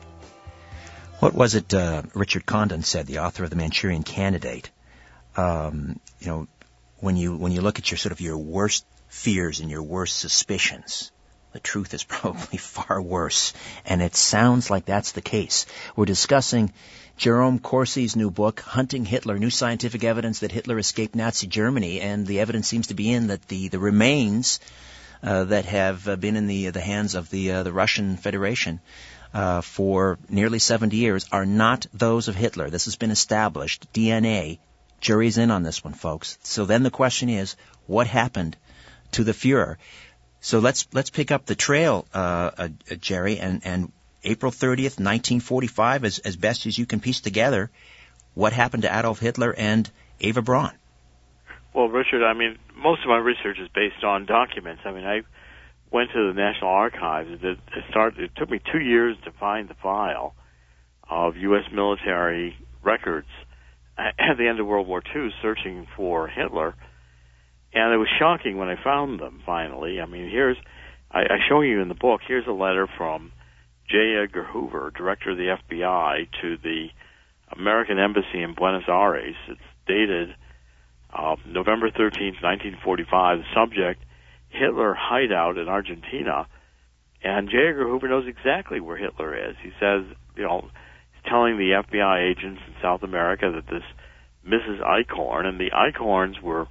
[1.20, 4.70] What was it uh, Richard Condon said, the author of The Manchurian Candidate?
[5.34, 6.46] Um, you know,
[6.98, 10.18] when you when you look at your sort of your worst fears and your worst
[10.18, 11.10] suspicions,
[11.52, 13.52] the truth is probably far worse,
[13.84, 15.66] and it sounds like that's the case.
[15.96, 16.72] We're discussing
[17.16, 22.26] Jerome Corsi's new book, Hunting Hitler, New Scientific Evidence that Hitler Escaped Nazi Germany, and
[22.26, 24.60] the evidence seems to be in that the, the remains
[25.22, 28.80] uh, that have uh, been in the the hands of the uh, the Russian Federation
[29.34, 32.70] uh, for nearly 70 years are not those of Hitler.
[32.70, 33.92] This has been established.
[33.92, 34.58] DNA.
[35.00, 36.38] Jury's in on this one, folks.
[36.42, 38.56] So then the question is, what happened
[39.12, 39.76] to the Fuhrer?
[40.40, 42.68] So let's let's pick up the trail, uh, uh,
[43.00, 43.92] Jerry, and and
[44.24, 47.70] April 30th, 1945, as as best as you can piece together,
[48.34, 50.72] what happened to Adolf Hitler and Eva Braun?
[51.74, 54.82] Well, Richard, I mean, most of my research is based on documents.
[54.84, 55.22] I mean, I
[55.90, 57.30] went to the National Archives.
[57.42, 57.58] It
[57.90, 58.20] started.
[58.20, 60.34] It took me two years to find the file
[61.08, 61.64] of U.S.
[61.72, 63.28] military records
[63.98, 66.74] at the end of World War II, searching for Hitler,
[67.72, 69.42] and it was shocking when I found them.
[69.46, 70.56] Finally, I mean, here's
[71.10, 72.20] I, I show you in the book.
[72.26, 73.32] Here's a letter from
[73.88, 74.16] J.
[74.22, 76.88] Edgar Hoover, director of the FBI, to the
[77.56, 79.34] American Embassy in Buenos Aires.
[79.48, 80.30] It's dated
[81.12, 83.38] uh, November 13th, 1945.
[83.38, 84.04] The subject
[84.48, 86.46] Hitler hideout in Argentina,
[87.22, 87.56] and J.
[87.68, 89.56] Edgar Hoover knows exactly where Hitler is.
[89.62, 90.04] He says,
[90.36, 90.68] you know,
[91.12, 93.84] he's telling the FBI agents in South America that this
[94.46, 94.80] Mrs.
[94.80, 96.66] Eichhorn, and the Eichhorns were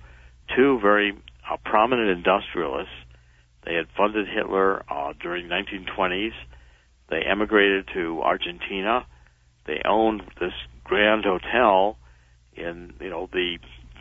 [0.56, 1.14] two very
[1.50, 2.94] uh, prominent industrialists.
[3.66, 6.34] They had funded Hitler uh, during 1920s.
[7.10, 9.06] They emigrated to Argentina.
[9.66, 11.98] They owned this grand hotel
[12.56, 13.58] in you know the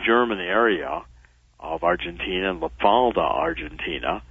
[0.06, 1.02] German area
[1.60, 4.22] of Argentina, La Falda, Argentina.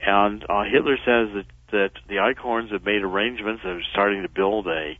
[0.00, 3.62] And uh, Hitler says that that the Eichhorns have made arrangements.
[3.64, 4.98] They're starting to build a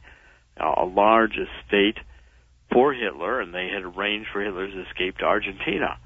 [0.60, 1.98] a large estate
[2.72, 5.98] for Hitler, and they had arranged for Hitler's escape to Argentina.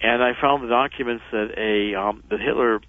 [0.00, 2.80] And I found the documents that a um, that Hitler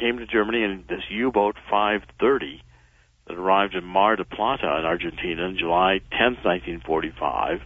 [0.00, 2.62] came to Germany in this U-boat 530
[3.26, 7.60] that arrived in Mar del Plata in Argentina on July 10th, 1945.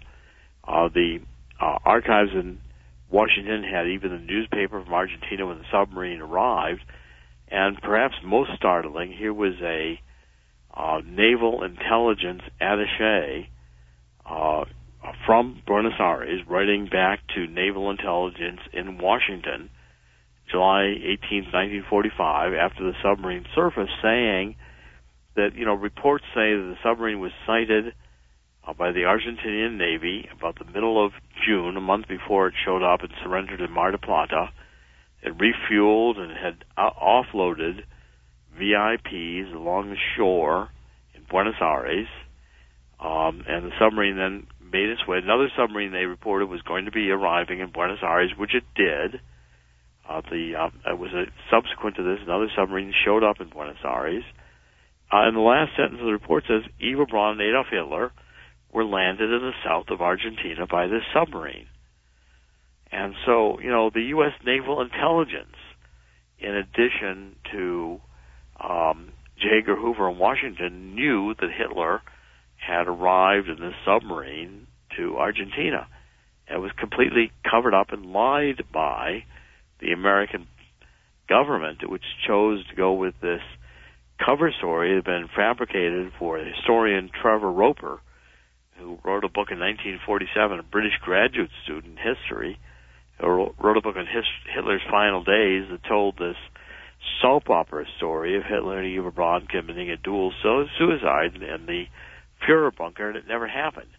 [0.67, 1.21] Uh, the
[1.61, 2.61] uh, archives in
[3.11, 6.83] Washington had even the newspaper from Argentina when the submarine arrived.
[7.49, 10.01] And perhaps most startling, here was a
[10.75, 13.47] uh, naval intelligence attaché
[14.25, 14.65] uh,
[15.27, 19.71] from Buenos Aires writing back to naval intelligence in Washington,
[20.51, 24.57] July 18, 1945, after the submarine surfaced, saying
[25.37, 27.95] that you know reports say that the submarine was sighted
[28.67, 31.13] uh, by the Argentinian Navy about the middle of
[31.47, 34.51] June, a month before it showed up and surrendered in Mar del Plata.
[35.23, 37.83] It refueled and had uh, offloaded
[38.59, 40.69] VIPs along the shore
[41.15, 42.09] in Buenos Aires.
[43.01, 45.19] Um, and the submarine then made its way.
[45.19, 49.21] Another submarine they reported was going to be arriving in Buenos Aires, which it did.
[50.09, 53.85] Uh, the uh, it was a, subsequent to this, another submarine showed up in Buenos
[53.85, 54.25] Aires.
[55.13, 58.13] Uh, and the last sentence of the report says Eva Braun and Adolf Hitler
[58.73, 61.67] were landed in the south of Argentina by this submarine.
[62.91, 64.33] And so, you know, the U.S.
[64.45, 65.57] naval intelligence,
[66.39, 68.01] in addition to
[68.61, 69.59] um, J.
[69.61, 72.03] Edgar Hoover in Washington, knew that Hitler
[72.67, 75.87] had arrived in this submarine to Argentina.
[76.49, 79.25] and was completely covered up and lied by
[79.81, 80.47] the American
[81.29, 83.41] government, which chose to go with this
[84.25, 88.01] cover story that had been fabricated for historian Trevor Roper,
[88.79, 92.59] who wrote a book in 1947, a British graduate student in history,
[93.19, 94.07] who wrote a book on
[94.55, 96.37] Hitler's final days that told this
[97.21, 101.87] soap opera story of Hitler and Eva Braun committing a dual suicide in the
[102.47, 103.91] Fuhrer bunker, and it never happened.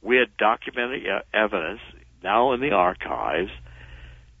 [0.00, 1.80] We had documented evidence
[2.22, 3.50] now in the archives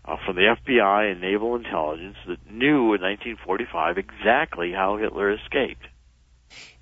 [0.04, 5.86] uh, from the FBI and naval intelligence that knew in 1945 exactly how Hitler escaped.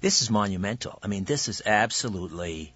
[0.00, 0.98] This is monumental.
[1.02, 2.72] I mean, this is absolutely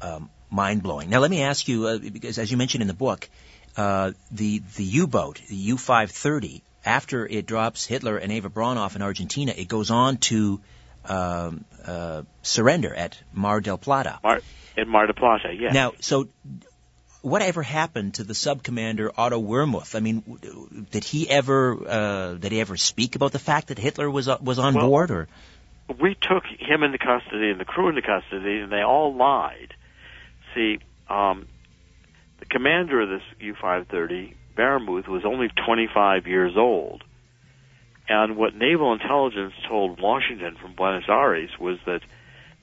[0.00, 1.10] um, mind blowing.
[1.10, 3.28] Now, let me ask you, uh, because as you mentioned in the book,
[3.76, 9.02] uh, the the U-boat, the U-530, after it drops Hitler and Eva Braun off in
[9.02, 10.60] Argentina, it goes on to
[11.10, 14.20] um, uh, surrender at Mar del Plata.
[14.22, 14.40] Mar,
[14.76, 15.74] in Mar del Plata, yes.
[15.74, 16.28] Now, so
[17.22, 19.94] whatever happened to the sub commander Otto Wermuth?
[19.94, 24.10] I mean, did he ever uh, did he ever speak about the fact that Hitler
[24.10, 25.28] was uh, was on well, board, or?
[26.00, 29.74] We took him into custody and the crew into custody, and they all lied.
[30.54, 31.48] See, um,
[32.38, 37.02] the commander of this U-530, Wermuth, was only 25 years old.
[38.10, 42.00] And what naval intelligence told Washington from Buenos Aires was that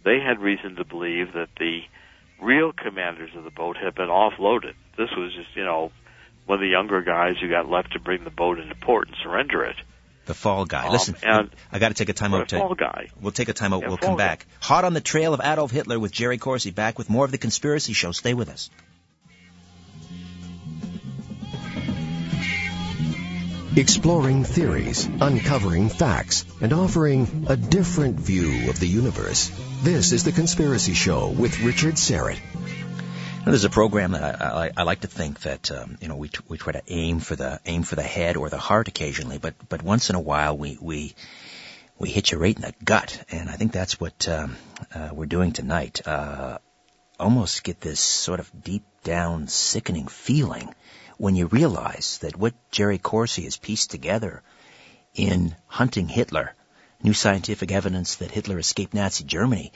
[0.04, 1.84] they had reason to believe that the
[2.42, 4.74] real commanders of the boat had been offloaded.
[4.98, 5.94] This was just, you know,
[6.48, 9.16] one of the younger guys who got left to bring the boat into port and
[9.24, 9.78] surrender it.
[10.26, 10.88] The fall guy.
[10.88, 12.50] Um, Listen, and I got to take a time out.
[12.50, 13.08] To, fall guy.
[13.22, 13.84] We'll take a time out.
[13.84, 14.40] Yeah, we'll come back.
[14.40, 14.68] Guy.
[14.68, 16.72] Hot on the trail of Adolf Hitler with Jerry Corsi.
[16.72, 18.12] Back with more of the Conspiracy Show.
[18.12, 18.70] Stay with us.
[23.78, 29.52] Exploring theories, uncovering facts, and offering a different view of the universe.
[29.84, 32.40] This is The Conspiracy Show with Richard Syrett.
[32.56, 36.16] Now, there's a program that I, I, I like to think that um, you know
[36.16, 38.88] we, t- we try to aim for the aim for the head or the heart
[38.88, 41.14] occasionally, but but once in a while we we
[42.00, 44.56] we hit you right in the gut, and I think that's what um,
[44.92, 46.02] uh, we're doing tonight.
[46.08, 46.58] Uh,
[47.20, 50.74] almost get this sort of deep down sickening feeling
[51.18, 54.44] when you realize that what Jerry Corsi has pieced together
[55.14, 56.54] in hunting Hitler,
[57.02, 59.72] new scientific evidence that Hitler escaped Nazi Germany,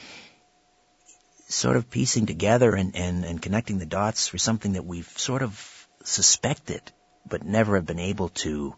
[1.48, 5.42] sort of piecing together and, and, and connecting the dots for something that we've sort
[5.42, 6.82] of suspected
[7.28, 8.76] but never have been able to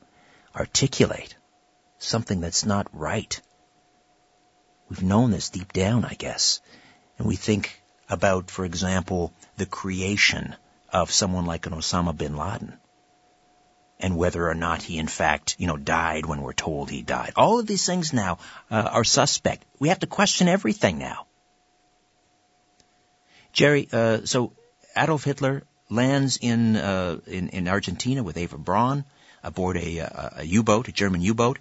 [0.55, 1.35] articulate.
[1.99, 3.39] Something that's not right.
[4.89, 6.61] We've known this deep down, I guess.
[7.17, 10.55] And we think about, for example, the creation
[10.93, 12.77] of someone like an Osama bin Laden.
[14.03, 17.33] and whether or not he in fact, you know, died when we're told he died.
[17.37, 18.37] All of these things now
[18.69, 19.65] uh, are suspect.
[19.79, 21.25] We have to question everything now.
[23.53, 24.51] Jerry, uh, so
[24.97, 29.05] Adolf Hitler lands in, uh, in, in Argentina with Eva Braun
[29.43, 31.59] aboard a, a, a U-boat, a German U-boat.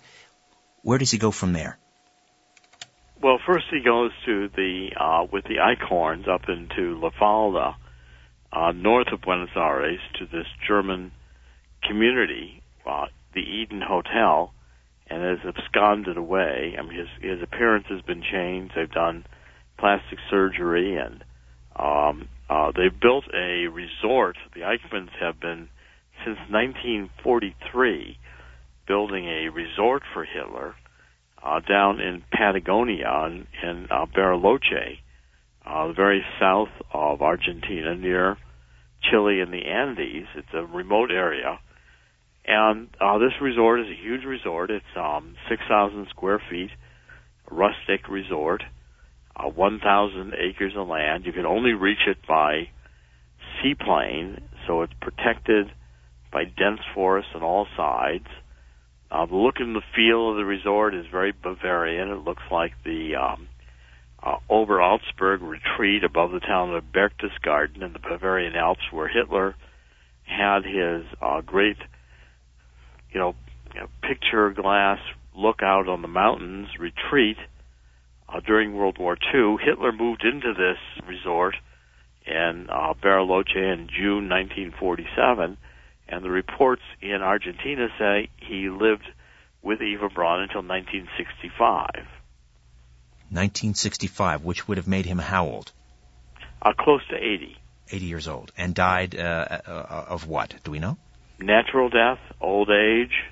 [0.82, 1.78] Where does he go from there?
[3.22, 7.76] Well, first he goes to the uh, with the Eichhorns up into La Falda,
[8.52, 11.12] uh, north of Buenos Aires, to this German
[11.86, 14.52] community, uh, the Eden Hotel,
[15.08, 16.76] and has absconded away.
[16.78, 18.74] I mean, his his appearance has been changed.
[18.76, 19.24] They've done
[19.78, 21.24] plastic surgery, and
[21.76, 24.36] um, uh, they've built a resort.
[24.54, 25.68] The Eichmanns have been
[26.24, 28.18] since 1943
[28.86, 30.74] building a resort for Hitler
[31.42, 34.98] uh, down in Patagonia in, in uh, Bariloche,
[35.66, 38.36] uh, the very south of Argentina, near
[39.10, 40.26] Chile and the Andes.
[40.36, 41.58] It's a remote area,
[42.44, 44.70] and uh, this resort is a huge resort.
[44.70, 46.70] It's um, 6,000 square feet,
[47.50, 48.62] a rustic resort,
[49.36, 51.24] uh, 1,000 acres of land.
[51.26, 52.68] You can only reach it by
[53.62, 55.70] seaplane, so it's protected
[56.32, 58.26] by dense forests on all sides.
[59.10, 62.08] Uh, the look and the feel of the resort is very Bavarian.
[62.08, 63.46] It looks like the um,
[64.22, 69.54] uh, Obersalzberg retreat above the town of Berchtesgaden in the Bavarian Alps, where Hitler
[70.24, 71.76] had his uh, great,
[73.12, 73.34] you know,
[74.02, 74.98] picture glass
[75.34, 77.36] lookout on the mountains retreat
[78.28, 79.56] uh, during World War II.
[79.62, 81.56] Hitler moved into this resort
[82.26, 85.56] in uh, Bariloche in June 1947
[86.12, 89.08] and the reports in Argentina say he lived
[89.62, 91.88] with Eva Braun until 1965.
[93.32, 95.72] 1965, which would have made him how old?
[96.60, 97.56] Uh, close to 80.
[97.90, 98.52] 80 years old.
[98.56, 100.54] And died uh, uh, of what?
[100.64, 100.96] Do we know?
[101.38, 103.24] Natural death, old age,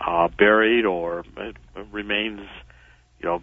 [0.00, 1.52] uh, buried or uh,
[1.92, 2.40] remains,
[3.20, 3.42] you know,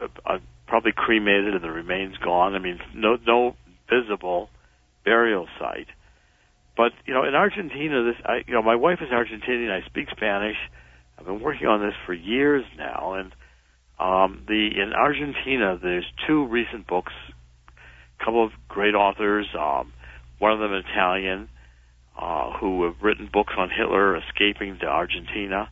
[0.00, 2.54] uh, probably cremated and the remains gone.
[2.54, 3.56] I mean, no, no
[3.88, 4.50] visible
[5.04, 5.88] burial site.
[6.76, 9.70] But you know, in Argentina, this I, you know, my wife is Argentinian.
[9.70, 10.56] I speak Spanish.
[11.16, 13.32] I've been working on this for years now, and
[13.98, 17.12] um, the in Argentina, there's two recent books,
[18.20, 19.46] a couple of great authors.
[19.58, 19.92] Um,
[20.38, 21.48] one of them Italian,
[22.20, 25.70] uh, who have written books on Hitler escaping to Argentina,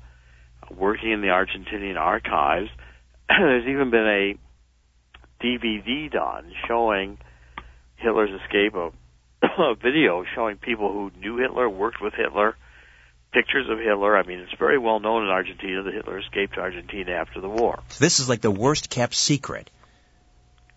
[0.70, 2.68] working in the Argentinian archives.
[3.28, 7.18] there's even been a DVD done showing
[7.96, 8.92] Hitler's escape of
[9.42, 12.56] a video showing people who knew Hitler, worked with Hitler,
[13.32, 14.16] pictures of Hitler.
[14.16, 17.48] I mean, it's very well known in Argentina that Hitler escaped to Argentina after the
[17.48, 17.82] war.
[17.88, 19.70] So this is like the worst kept secret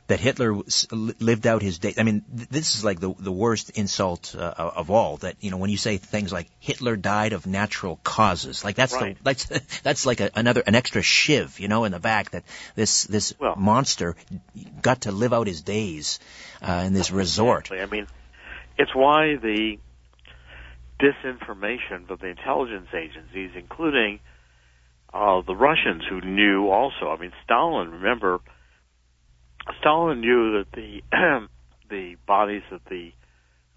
[0.08, 0.54] that Hitler
[0.92, 1.98] lived out his days.
[1.98, 5.18] I mean, this is like the the worst insult uh, of all.
[5.18, 8.94] That you know, when you say things like Hitler died of natural causes, like that's
[8.94, 9.18] right.
[9.18, 9.46] the that's
[9.84, 12.44] that's like a, another an extra shiv, you know, in the back that
[12.76, 14.16] this this well, monster
[14.82, 16.20] got to live out his days
[16.62, 17.72] uh, in this resort.
[17.72, 17.82] Exactly.
[17.82, 18.08] I mean,
[18.78, 19.80] it's why the
[21.00, 24.20] disinformation from the intelligence agencies, including
[25.14, 27.10] uh, the Russians who knew also.
[27.10, 27.92] I mean, Stalin.
[27.92, 28.40] Remember,
[29.80, 31.02] Stalin knew that the
[31.90, 33.12] the bodies that the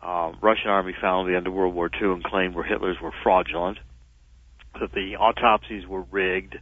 [0.02, 2.96] uh, Russian army found at the end of World War II and claimed were Hitler's
[3.02, 3.78] were fraudulent.
[4.80, 6.56] That the autopsies were rigged.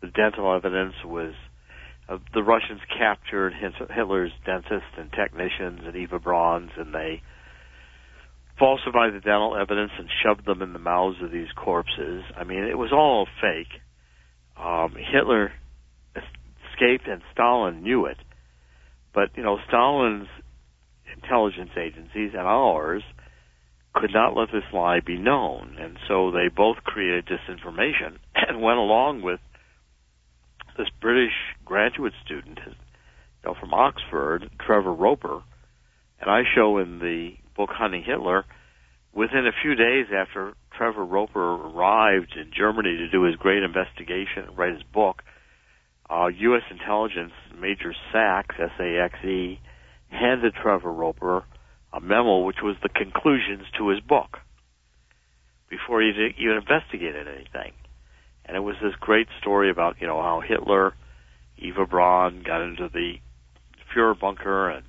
[0.00, 1.34] The dental evidence was.
[2.08, 7.22] Uh, the Russians captured Hitler's dentists and technicians and Eva Braun's, and they
[8.60, 12.22] falsified the dental evidence and shoved them in the mouths of these corpses.
[12.36, 13.80] I mean, it was all fake.
[14.56, 15.50] Um, Hitler
[16.14, 18.18] escaped, and Stalin knew it.
[19.14, 20.28] But you know, Stalin's
[21.16, 23.02] intelligence agencies and ours
[23.94, 28.78] could not let this lie be known, and so they both created disinformation and went
[28.78, 29.40] along with
[30.78, 31.32] this British
[31.64, 32.72] graduate student, you
[33.44, 35.42] know, from Oxford, Trevor Roper,
[36.20, 38.44] and I show in the book Hunting Hitler,
[39.12, 44.44] within a few days after Trevor Roper arrived in Germany to do his great investigation
[44.48, 45.22] and write his book,
[46.08, 46.62] uh, U.S.
[46.70, 49.60] intelligence Major Saxe, S-A-X-E,
[50.10, 51.44] handed Trevor Roper
[51.92, 54.38] a memo which was the conclusions to his book
[55.68, 57.72] before he even investigated anything.
[58.44, 60.94] And it was this great story about, you know, how Hitler,
[61.58, 63.14] Eva Braun got into the
[63.94, 64.84] Fuhrer bunker and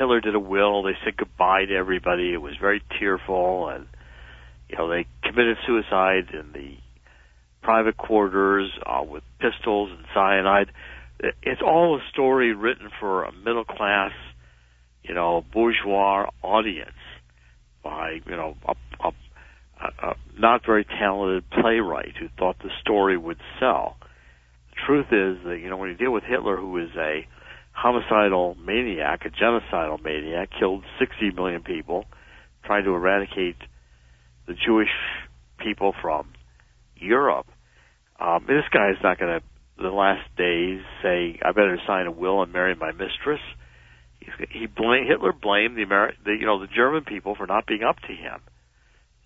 [0.00, 0.82] Hitler did a will.
[0.82, 2.32] They said goodbye to everybody.
[2.32, 3.86] It was very tearful, and
[4.70, 6.78] you know they committed suicide in the
[7.62, 10.72] private quarters uh, with pistols and cyanide.
[11.42, 14.12] It's all a story written for a middle class,
[15.02, 16.96] you know, bourgeois audience
[17.84, 18.74] by you know a,
[19.04, 19.12] a,
[19.82, 23.98] uh, not very talented playwright who thought the story would sell.
[24.70, 27.26] The truth is that, you know, when you deal with Hitler, who is a
[27.80, 32.04] homicidal maniac, a genocidal maniac, killed 60 million people,
[32.64, 33.56] trying to eradicate
[34.46, 34.90] the Jewish
[35.58, 36.28] people from
[36.96, 37.46] Europe,
[38.18, 39.46] um, this guy is not going to,
[39.82, 43.40] the last days, say, I better sign a will and marry my mistress.
[44.50, 47.82] He blamed, Hitler blamed the, Ameri- the, you know, the German people for not being
[47.82, 48.40] up to him,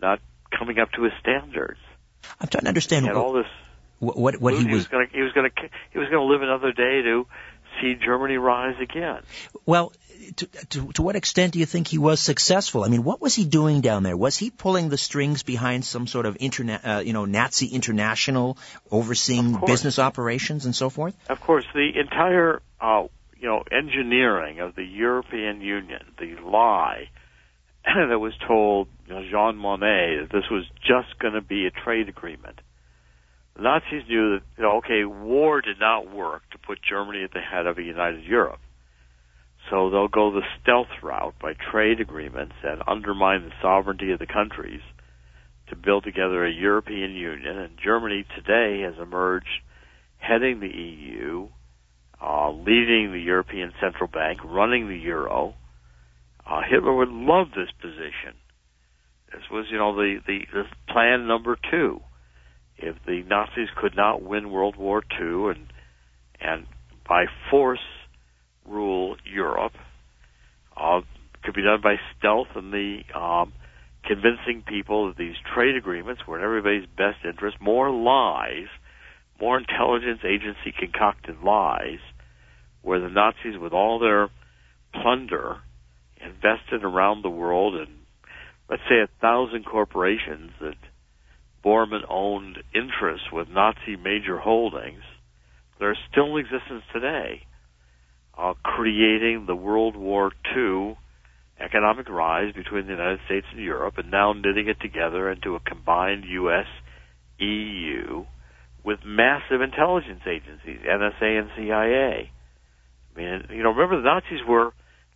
[0.00, 0.20] not
[0.57, 1.80] coming up to his standards.
[2.40, 3.46] I'm trying to understand what, all this.
[3.98, 6.32] What what, what he, was going to he was going to he was going to
[6.32, 7.26] live another day to
[7.80, 9.20] see Germany rise again.
[9.66, 9.92] Well,
[10.36, 12.84] to, to, to what extent do you think he was successful?
[12.84, 14.16] I mean, what was he doing down there?
[14.16, 18.58] Was he pulling the strings behind some sort of interna- uh, you know Nazi international
[18.90, 21.14] overseeing business operations and so forth?
[21.28, 23.04] Of course, the entire uh,
[23.38, 27.10] you know engineering of the European Union, the lie
[27.84, 31.70] that was told you know, Jean Monnet that this was just going to be a
[31.70, 32.60] trade agreement.
[33.59, 37.40] Nazis knew that you know, okay, war did not work to put Germany at the
[37.40, 38.61] head of a united Europe.
[39.70, 44.26] So they'll go the stealth route by trade agreements and undermine the sovereignty of the
[44.26, 44.82] countries
[45.68, 47.57] to build together a European Union.
[47.59, 49.46] And Germany today has emerged
[50.18, 51.48] heading the EU,
[52.20, 55.55] uh, leading the European Central Bank, running the euro.
[56.46, 58.34] Uh, Hitler would love this position.
[59.32, 62.00] This was, you know, the, the, the plan number two.
[62.76, 65.66] If the Nazis could not win World War II and
[66.40, 66.66] and
[67.08, 67.78] by force
[68.66, 69.72] rule Europe.
[70.76, 71.00] Uh,
[71.42, 73.52] could be done by stealth and the um,
[74.04, 77.58] convincing people that these trade agreements were in everybody's best interest.
[77.60, 78.66] More lies,
[79.40, 81.98] more intelligence agency concocted lies,
[82.82, 84.28] where the Nazis, with all their
[84.92, 85.58] plunder,
[86.20, 87.88] invested around the world in,
[88.70, 90.76] let's say, a thousand corporations that
[91.64, 95.02] Bormann owned interests with Nazi major holdings.
[95.78, 97.42] They're still in existence today
[98.38, 100.96] uh, creating the World War II
[101.60, 105.60] economic rise between the United States and Europe, and now knitting it together into a
[105.60, 106.66] combined U.S.
[107.38, 108.24] EU
[108.84, 112.30] with massive intelligence agencies, NSA and CIA.
[113.14, 114.72] I mean, you know, remember the Nazis were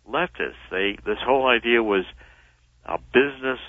[0.09, 0.63] leftists.
[0.71, 2.05] They this whole idea was
[2.85, 3.59] a business,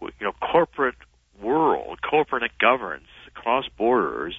[0.00, 0.94] you know, corporate
[1.42, 4.34] world, corporate governance across borders,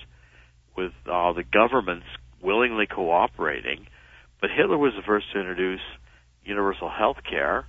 [0.76, 2.06] with uh, the governments
[2.42, 3.88] willingly cooperating
[4.42, 5.82] but Hitler was the first to introduce
[6.44, 7.66] universal health care.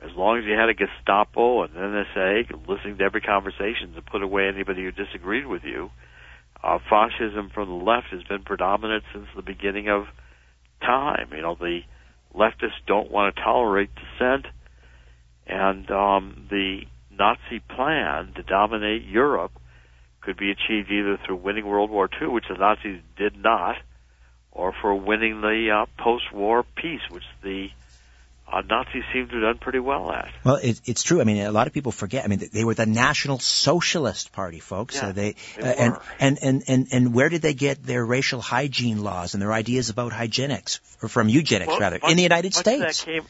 [0.00, 4.22] As long as you had a Gestapo and NSA listening to every conversation to put
[4.22, 5.90] away anybody who disagreed with you,
[6.62, 10.04] uh, fascism from the left has been predominant since the beginning of
[10.80, 11.30] time.
[11.34, 11.80] You know, the
[12.34, 14.46] leftists don't want to tolerate dissent,
[15.46, 16.82] and um, the
[17.18, 19.52] Nazi plan to dominate Europe
[20.20, 23.76] could be achieved either through winning World War II, which the Nazis did not,
[24.52, 27.68] or for winning the uh, post-war peace, which the
[28.50, 30.30] uh, Nazis seem to have done pretty well at.
[30.44, 31.20] Well, it, it's true.
[31.20, 32.24] I mean, a lot of people forget.
[32.24, 34.96] I mean, they were the National Socialist Party, folks.
[34.96, 38.04] Yeah, uh, they, they uh, and, and and and and where did they get their
[38.04, 42.16] racial hygiene laws and their ideas about hygienics, or from eugenics well, rather, much, in
[42.16, 43.04] the United States?
[43.04, 43.22] That came,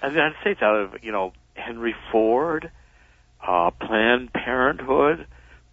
[0.00, 2.70] the United States, out of you know Henry Ford,
[3.46, 5.26] uh, Planned Parenthood,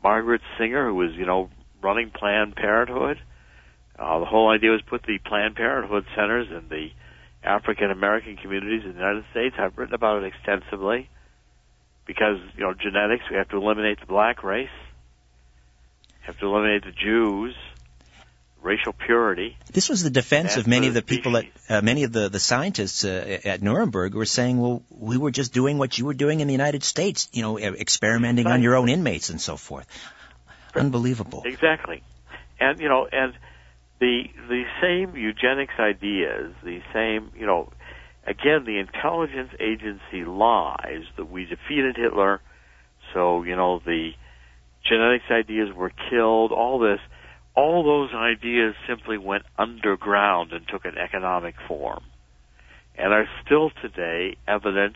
[0.03, 1.49] Margaret Sanger, who was you know
[1.81, 3.19] running Planned Parenthood.
[3.97, 6.89] Uh, the whole idea was put the Planned Parenthood centers in the
[7.43, 9.55] African American communities in the United States.
[9.57, 11.09] I've written about it extensively
[12.05, 13.23] because you know genetics.
[13.29, 14.69] We have to eliminate the black race.
[16.21, 17.55] Have to eliminate the Jews.
[18.61, 19.57] Racial purity.
[19.71, 22.39] This was the defense of many of the people that uh, many of the the
[22.39, 26.41] scientists uh, at Nuremberg were saying, "Well, we were just doing what you were doing
[26.41, 29.87] in the United States, you know, experimenting on your own inmates and so forth."
[30.75, 31.43] Unbelievable.
[31.45, 32.03] Exactly,
[32.59, 33.33] and you know, and
[33.99, 37.71] the the same eugenics ideas, the same you know,
[38.27, 42.41] again the intelligence agency lies that we defeated Hitler,
[43.13, 44.11] so you know the
[44.83, 46.99] genetics ideas were killed, all this,
[47.55, 52.03] all those ideas simply went underground and took an economic form,
[52.97, 54.95] and are still today evident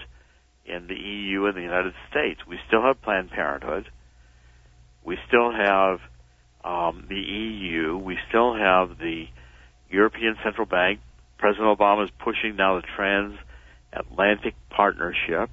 [0.66, 2.40] in the EU and the United States.
[2.48, 3.90] We still have Planned Parenthood.
[5.06, 6.00] We still have
[6.64, 7.98] um, the EU.
[7.98, 9.26] We still have the
[9.90, 11.00] European Central Bank.
[11.38, 15.50] President Obama is pushing now the transatlantic partnership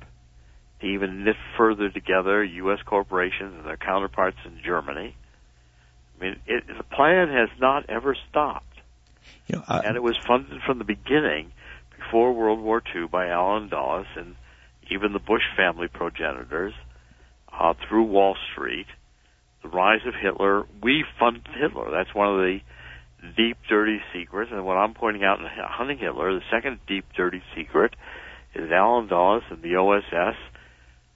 [0.80, 2.78] to even knit further together U.S.
[2.86, 5.16] corporations and their counterparts in Germany.
[6.20, 8.66] I mean, it, the plan has not ever stopped.
[9.46, 11.52] You know, uh, and it was funded from the beginning,
[11.98, 14.36] before World War II, by Allen Dulles and
[14.90, 16.74] even the Bush family progenitors.
[17.52, 18.86] uh, through Wall Street,
[19.62, 20.66] the rise of Hitler.
[20.82, 21.90] We fund Hitler.
[21.90, 22.60] That's one of the
[23.36, 24.50] deep, dirty secrets.
[24.52, 27.94] And what I'm pointing out in Hunting Hitler, the second deep, dirty secret,
[28.54, 30.36] is Allen Dulles and the OSS,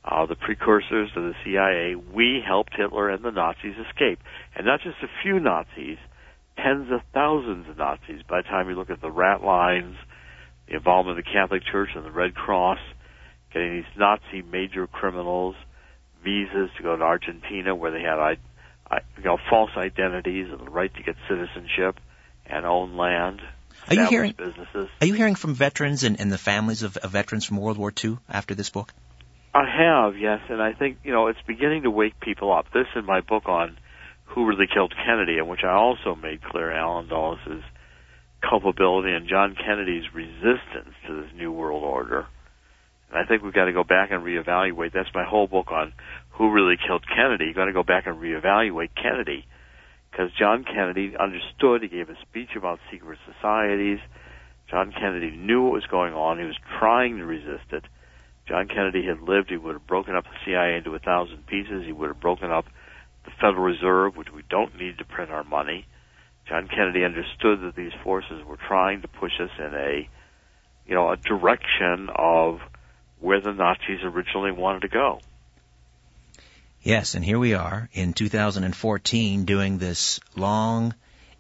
[0.05, 1.94] uh, the precursors of the CIA.
[1.94, 4.20] We helped Hitler and the Nazis escape.
[4.55, 5.98] And not just a few Nazis,
[6.57, 8.22] tens of thousands of Nazis.
[8.28, 9.96] By the time you look at the rat lines,
[10.68, 12.80] the involvement of the Catholic Church and the Red Cross,
[13.52, 15.57] getting these Nazi major criminals
[16.22, 18.36] visas to go to Argentina where they had I,
[19.16, 21.98] you know false identities and the right to get citizenship
[22.46, 23.40] and own land.
[23.88, 24.88] Are you hearing businesses?
[25.00, 27.92] Are you hearing from veterans and, and the families of, of veterans from World War
[28.02, 28.92] II after this book?
[29.55, 32.66] I have, yes, and I think you know it's beginning to wake people up.
[32.74, 33.78] This in my book on
[34.24, 37.62] who really killed Kennedy, in which I also made clear Allen Dulles'
[38.42, 42.26] culpability and John Kennedy's resistance to this new world order.
[43.11, 44.92] And I think we've got to go back and reevaluate.
[44.92, 45.92] That's my whole book on
[46.30, 47.46] who really killed Kennedy.
[47.46, 49.46] You've got to go back and reevaluate Kennedy.
[50.11, 53.98] Because John Kennedy understood, he gave a speech about secret societies.
[54.68, 56.38] John Kennedy knew what was going on.
[56.38, 57.84] He was trying to resist it.
[58.47, 61.84] John Kennedy had lived, he would have broken up the CIA into a thousand pieces.
[61.86, 62.66] He would have broken up
[63.24, 65.86] the Federal Reserve, which we don't need to print our money.
[66.47, 70.09] John Kennedy understood that these forces were trying to push us in a,
[70.86, 72.61] you know, a direction of
[73.18, 75.20] where the Nazis originally wanted to go.
[76.82, 80.95] Yes, and here we are in 2014 doing this long,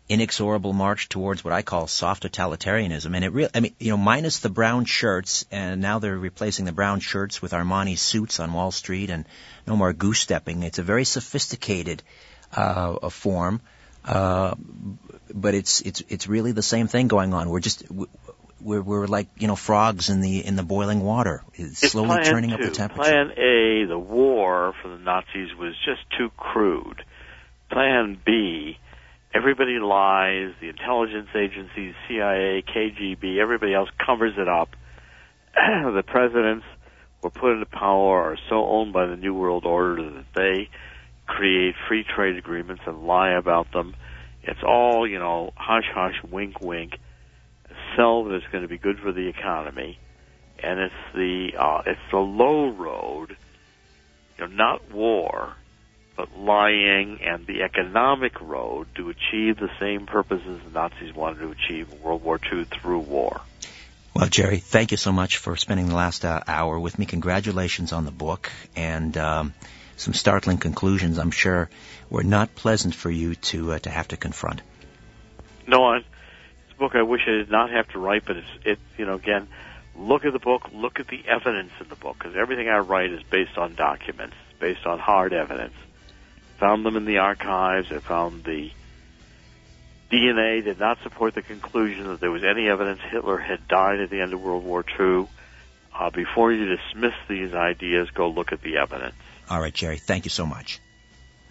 [0.08, 3.14] inexorable march towards what I call soft totalitarianism.
[3.14, 6.66] And it really, I mean, you know, minus the brown shirts, and now they're replacing
[6.66, 9.24] the brown shirts with Armani suits on Wall Street and
[9.66, 10.62] no more goose stepping.
[10.62, 12.02] It's a very sophisticated,
[12.52, 13.60] uh, form.
[14.04, 14.54] Uh,
[15.32, 17.48] but it's it's it's really the same thing going on.
[17.48, 17.84] We're just
[18.60, 22.22] we're, we're like you know frogs in the in the boiling water, it's, it's slowly
[22.22, 22.56] turning two.
[22.56, 23.02] up the temperature.
[23.02, 27.04] Plan A, the war for the Nazis was just too crude.
[27.70, 28.78] Plan B,
[29.34, 30.52] everybody lies.
[30.60, 34.70] The intelligence agencies, CIA, KGB, everybody else covers it up.
[35.54, 36.64] the presidents
[37.20, 40.68] who are put into power are so owned by the New World Order that they
[41.26, 43.94] create free trade agreements and lie about them.
[44.42, 46.98] It's all, you know, hush hush, wink wink
[47.96, 49.98] sell that it's going to be good for the economy,
[50.62, 53.36] and it's the uh, it's the low road,
[54.38, 55.54] you know, not war,
[56.16, 61.50] but lying and the economic road to achieve the same purposes the Nazis wanted to
[61.50, 63.40] achieve in World War II through war.
[64.14, 67.06] Well, Jerry, thank you so much for spending the last uh, hour with me.
[67.06, 69.54] Congratulations on the book and um,
[69.96, 71.18] some startling conclusions.
[71.18, 71.68] I'm sure
[72.10, 74.62] were not pleasant for you to uh, to have to confront.
[75.66, 76.00] No, I,
[76.78, 79.48] book I wish I did not have to write, but it's it you know again,
[79.96, 83.10] look at the book, look at the evidence in the book because everything I write
[83.10, 85.74] is based on documents, based on hard evidence.
[86.64, 87.92] Found them in the archives.
[87.92, 88.70] I found the
[90.10, 94.10] DNA did not support the conclusion that there was any evidence Hitler had died at
[94.10, 95.26] the end of World War II.
[95.94, 99.14] Uh, before you dismiss these ideas, go look at the evidence.
[99.48, 99.98] All right, Jerry.
[99.98, 100.80] Thank you so much.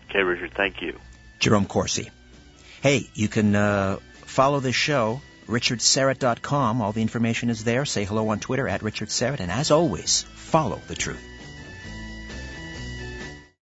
[0.09, 0.53] Okay, Richard.
[0.55, 0.99] Thank you.
[1.39, 2.09] Jerome Corsi.
[2.81, 3.99] Hey, you can uh,
[4.33, 6.81] Follow this show, richardsyrett.com.
[6.81, 7.85] All the information is there.
[7.85, 9.41] Say hello on Twitter at richardsyrett.
[9.41, 11.23] And as always, follow the truth.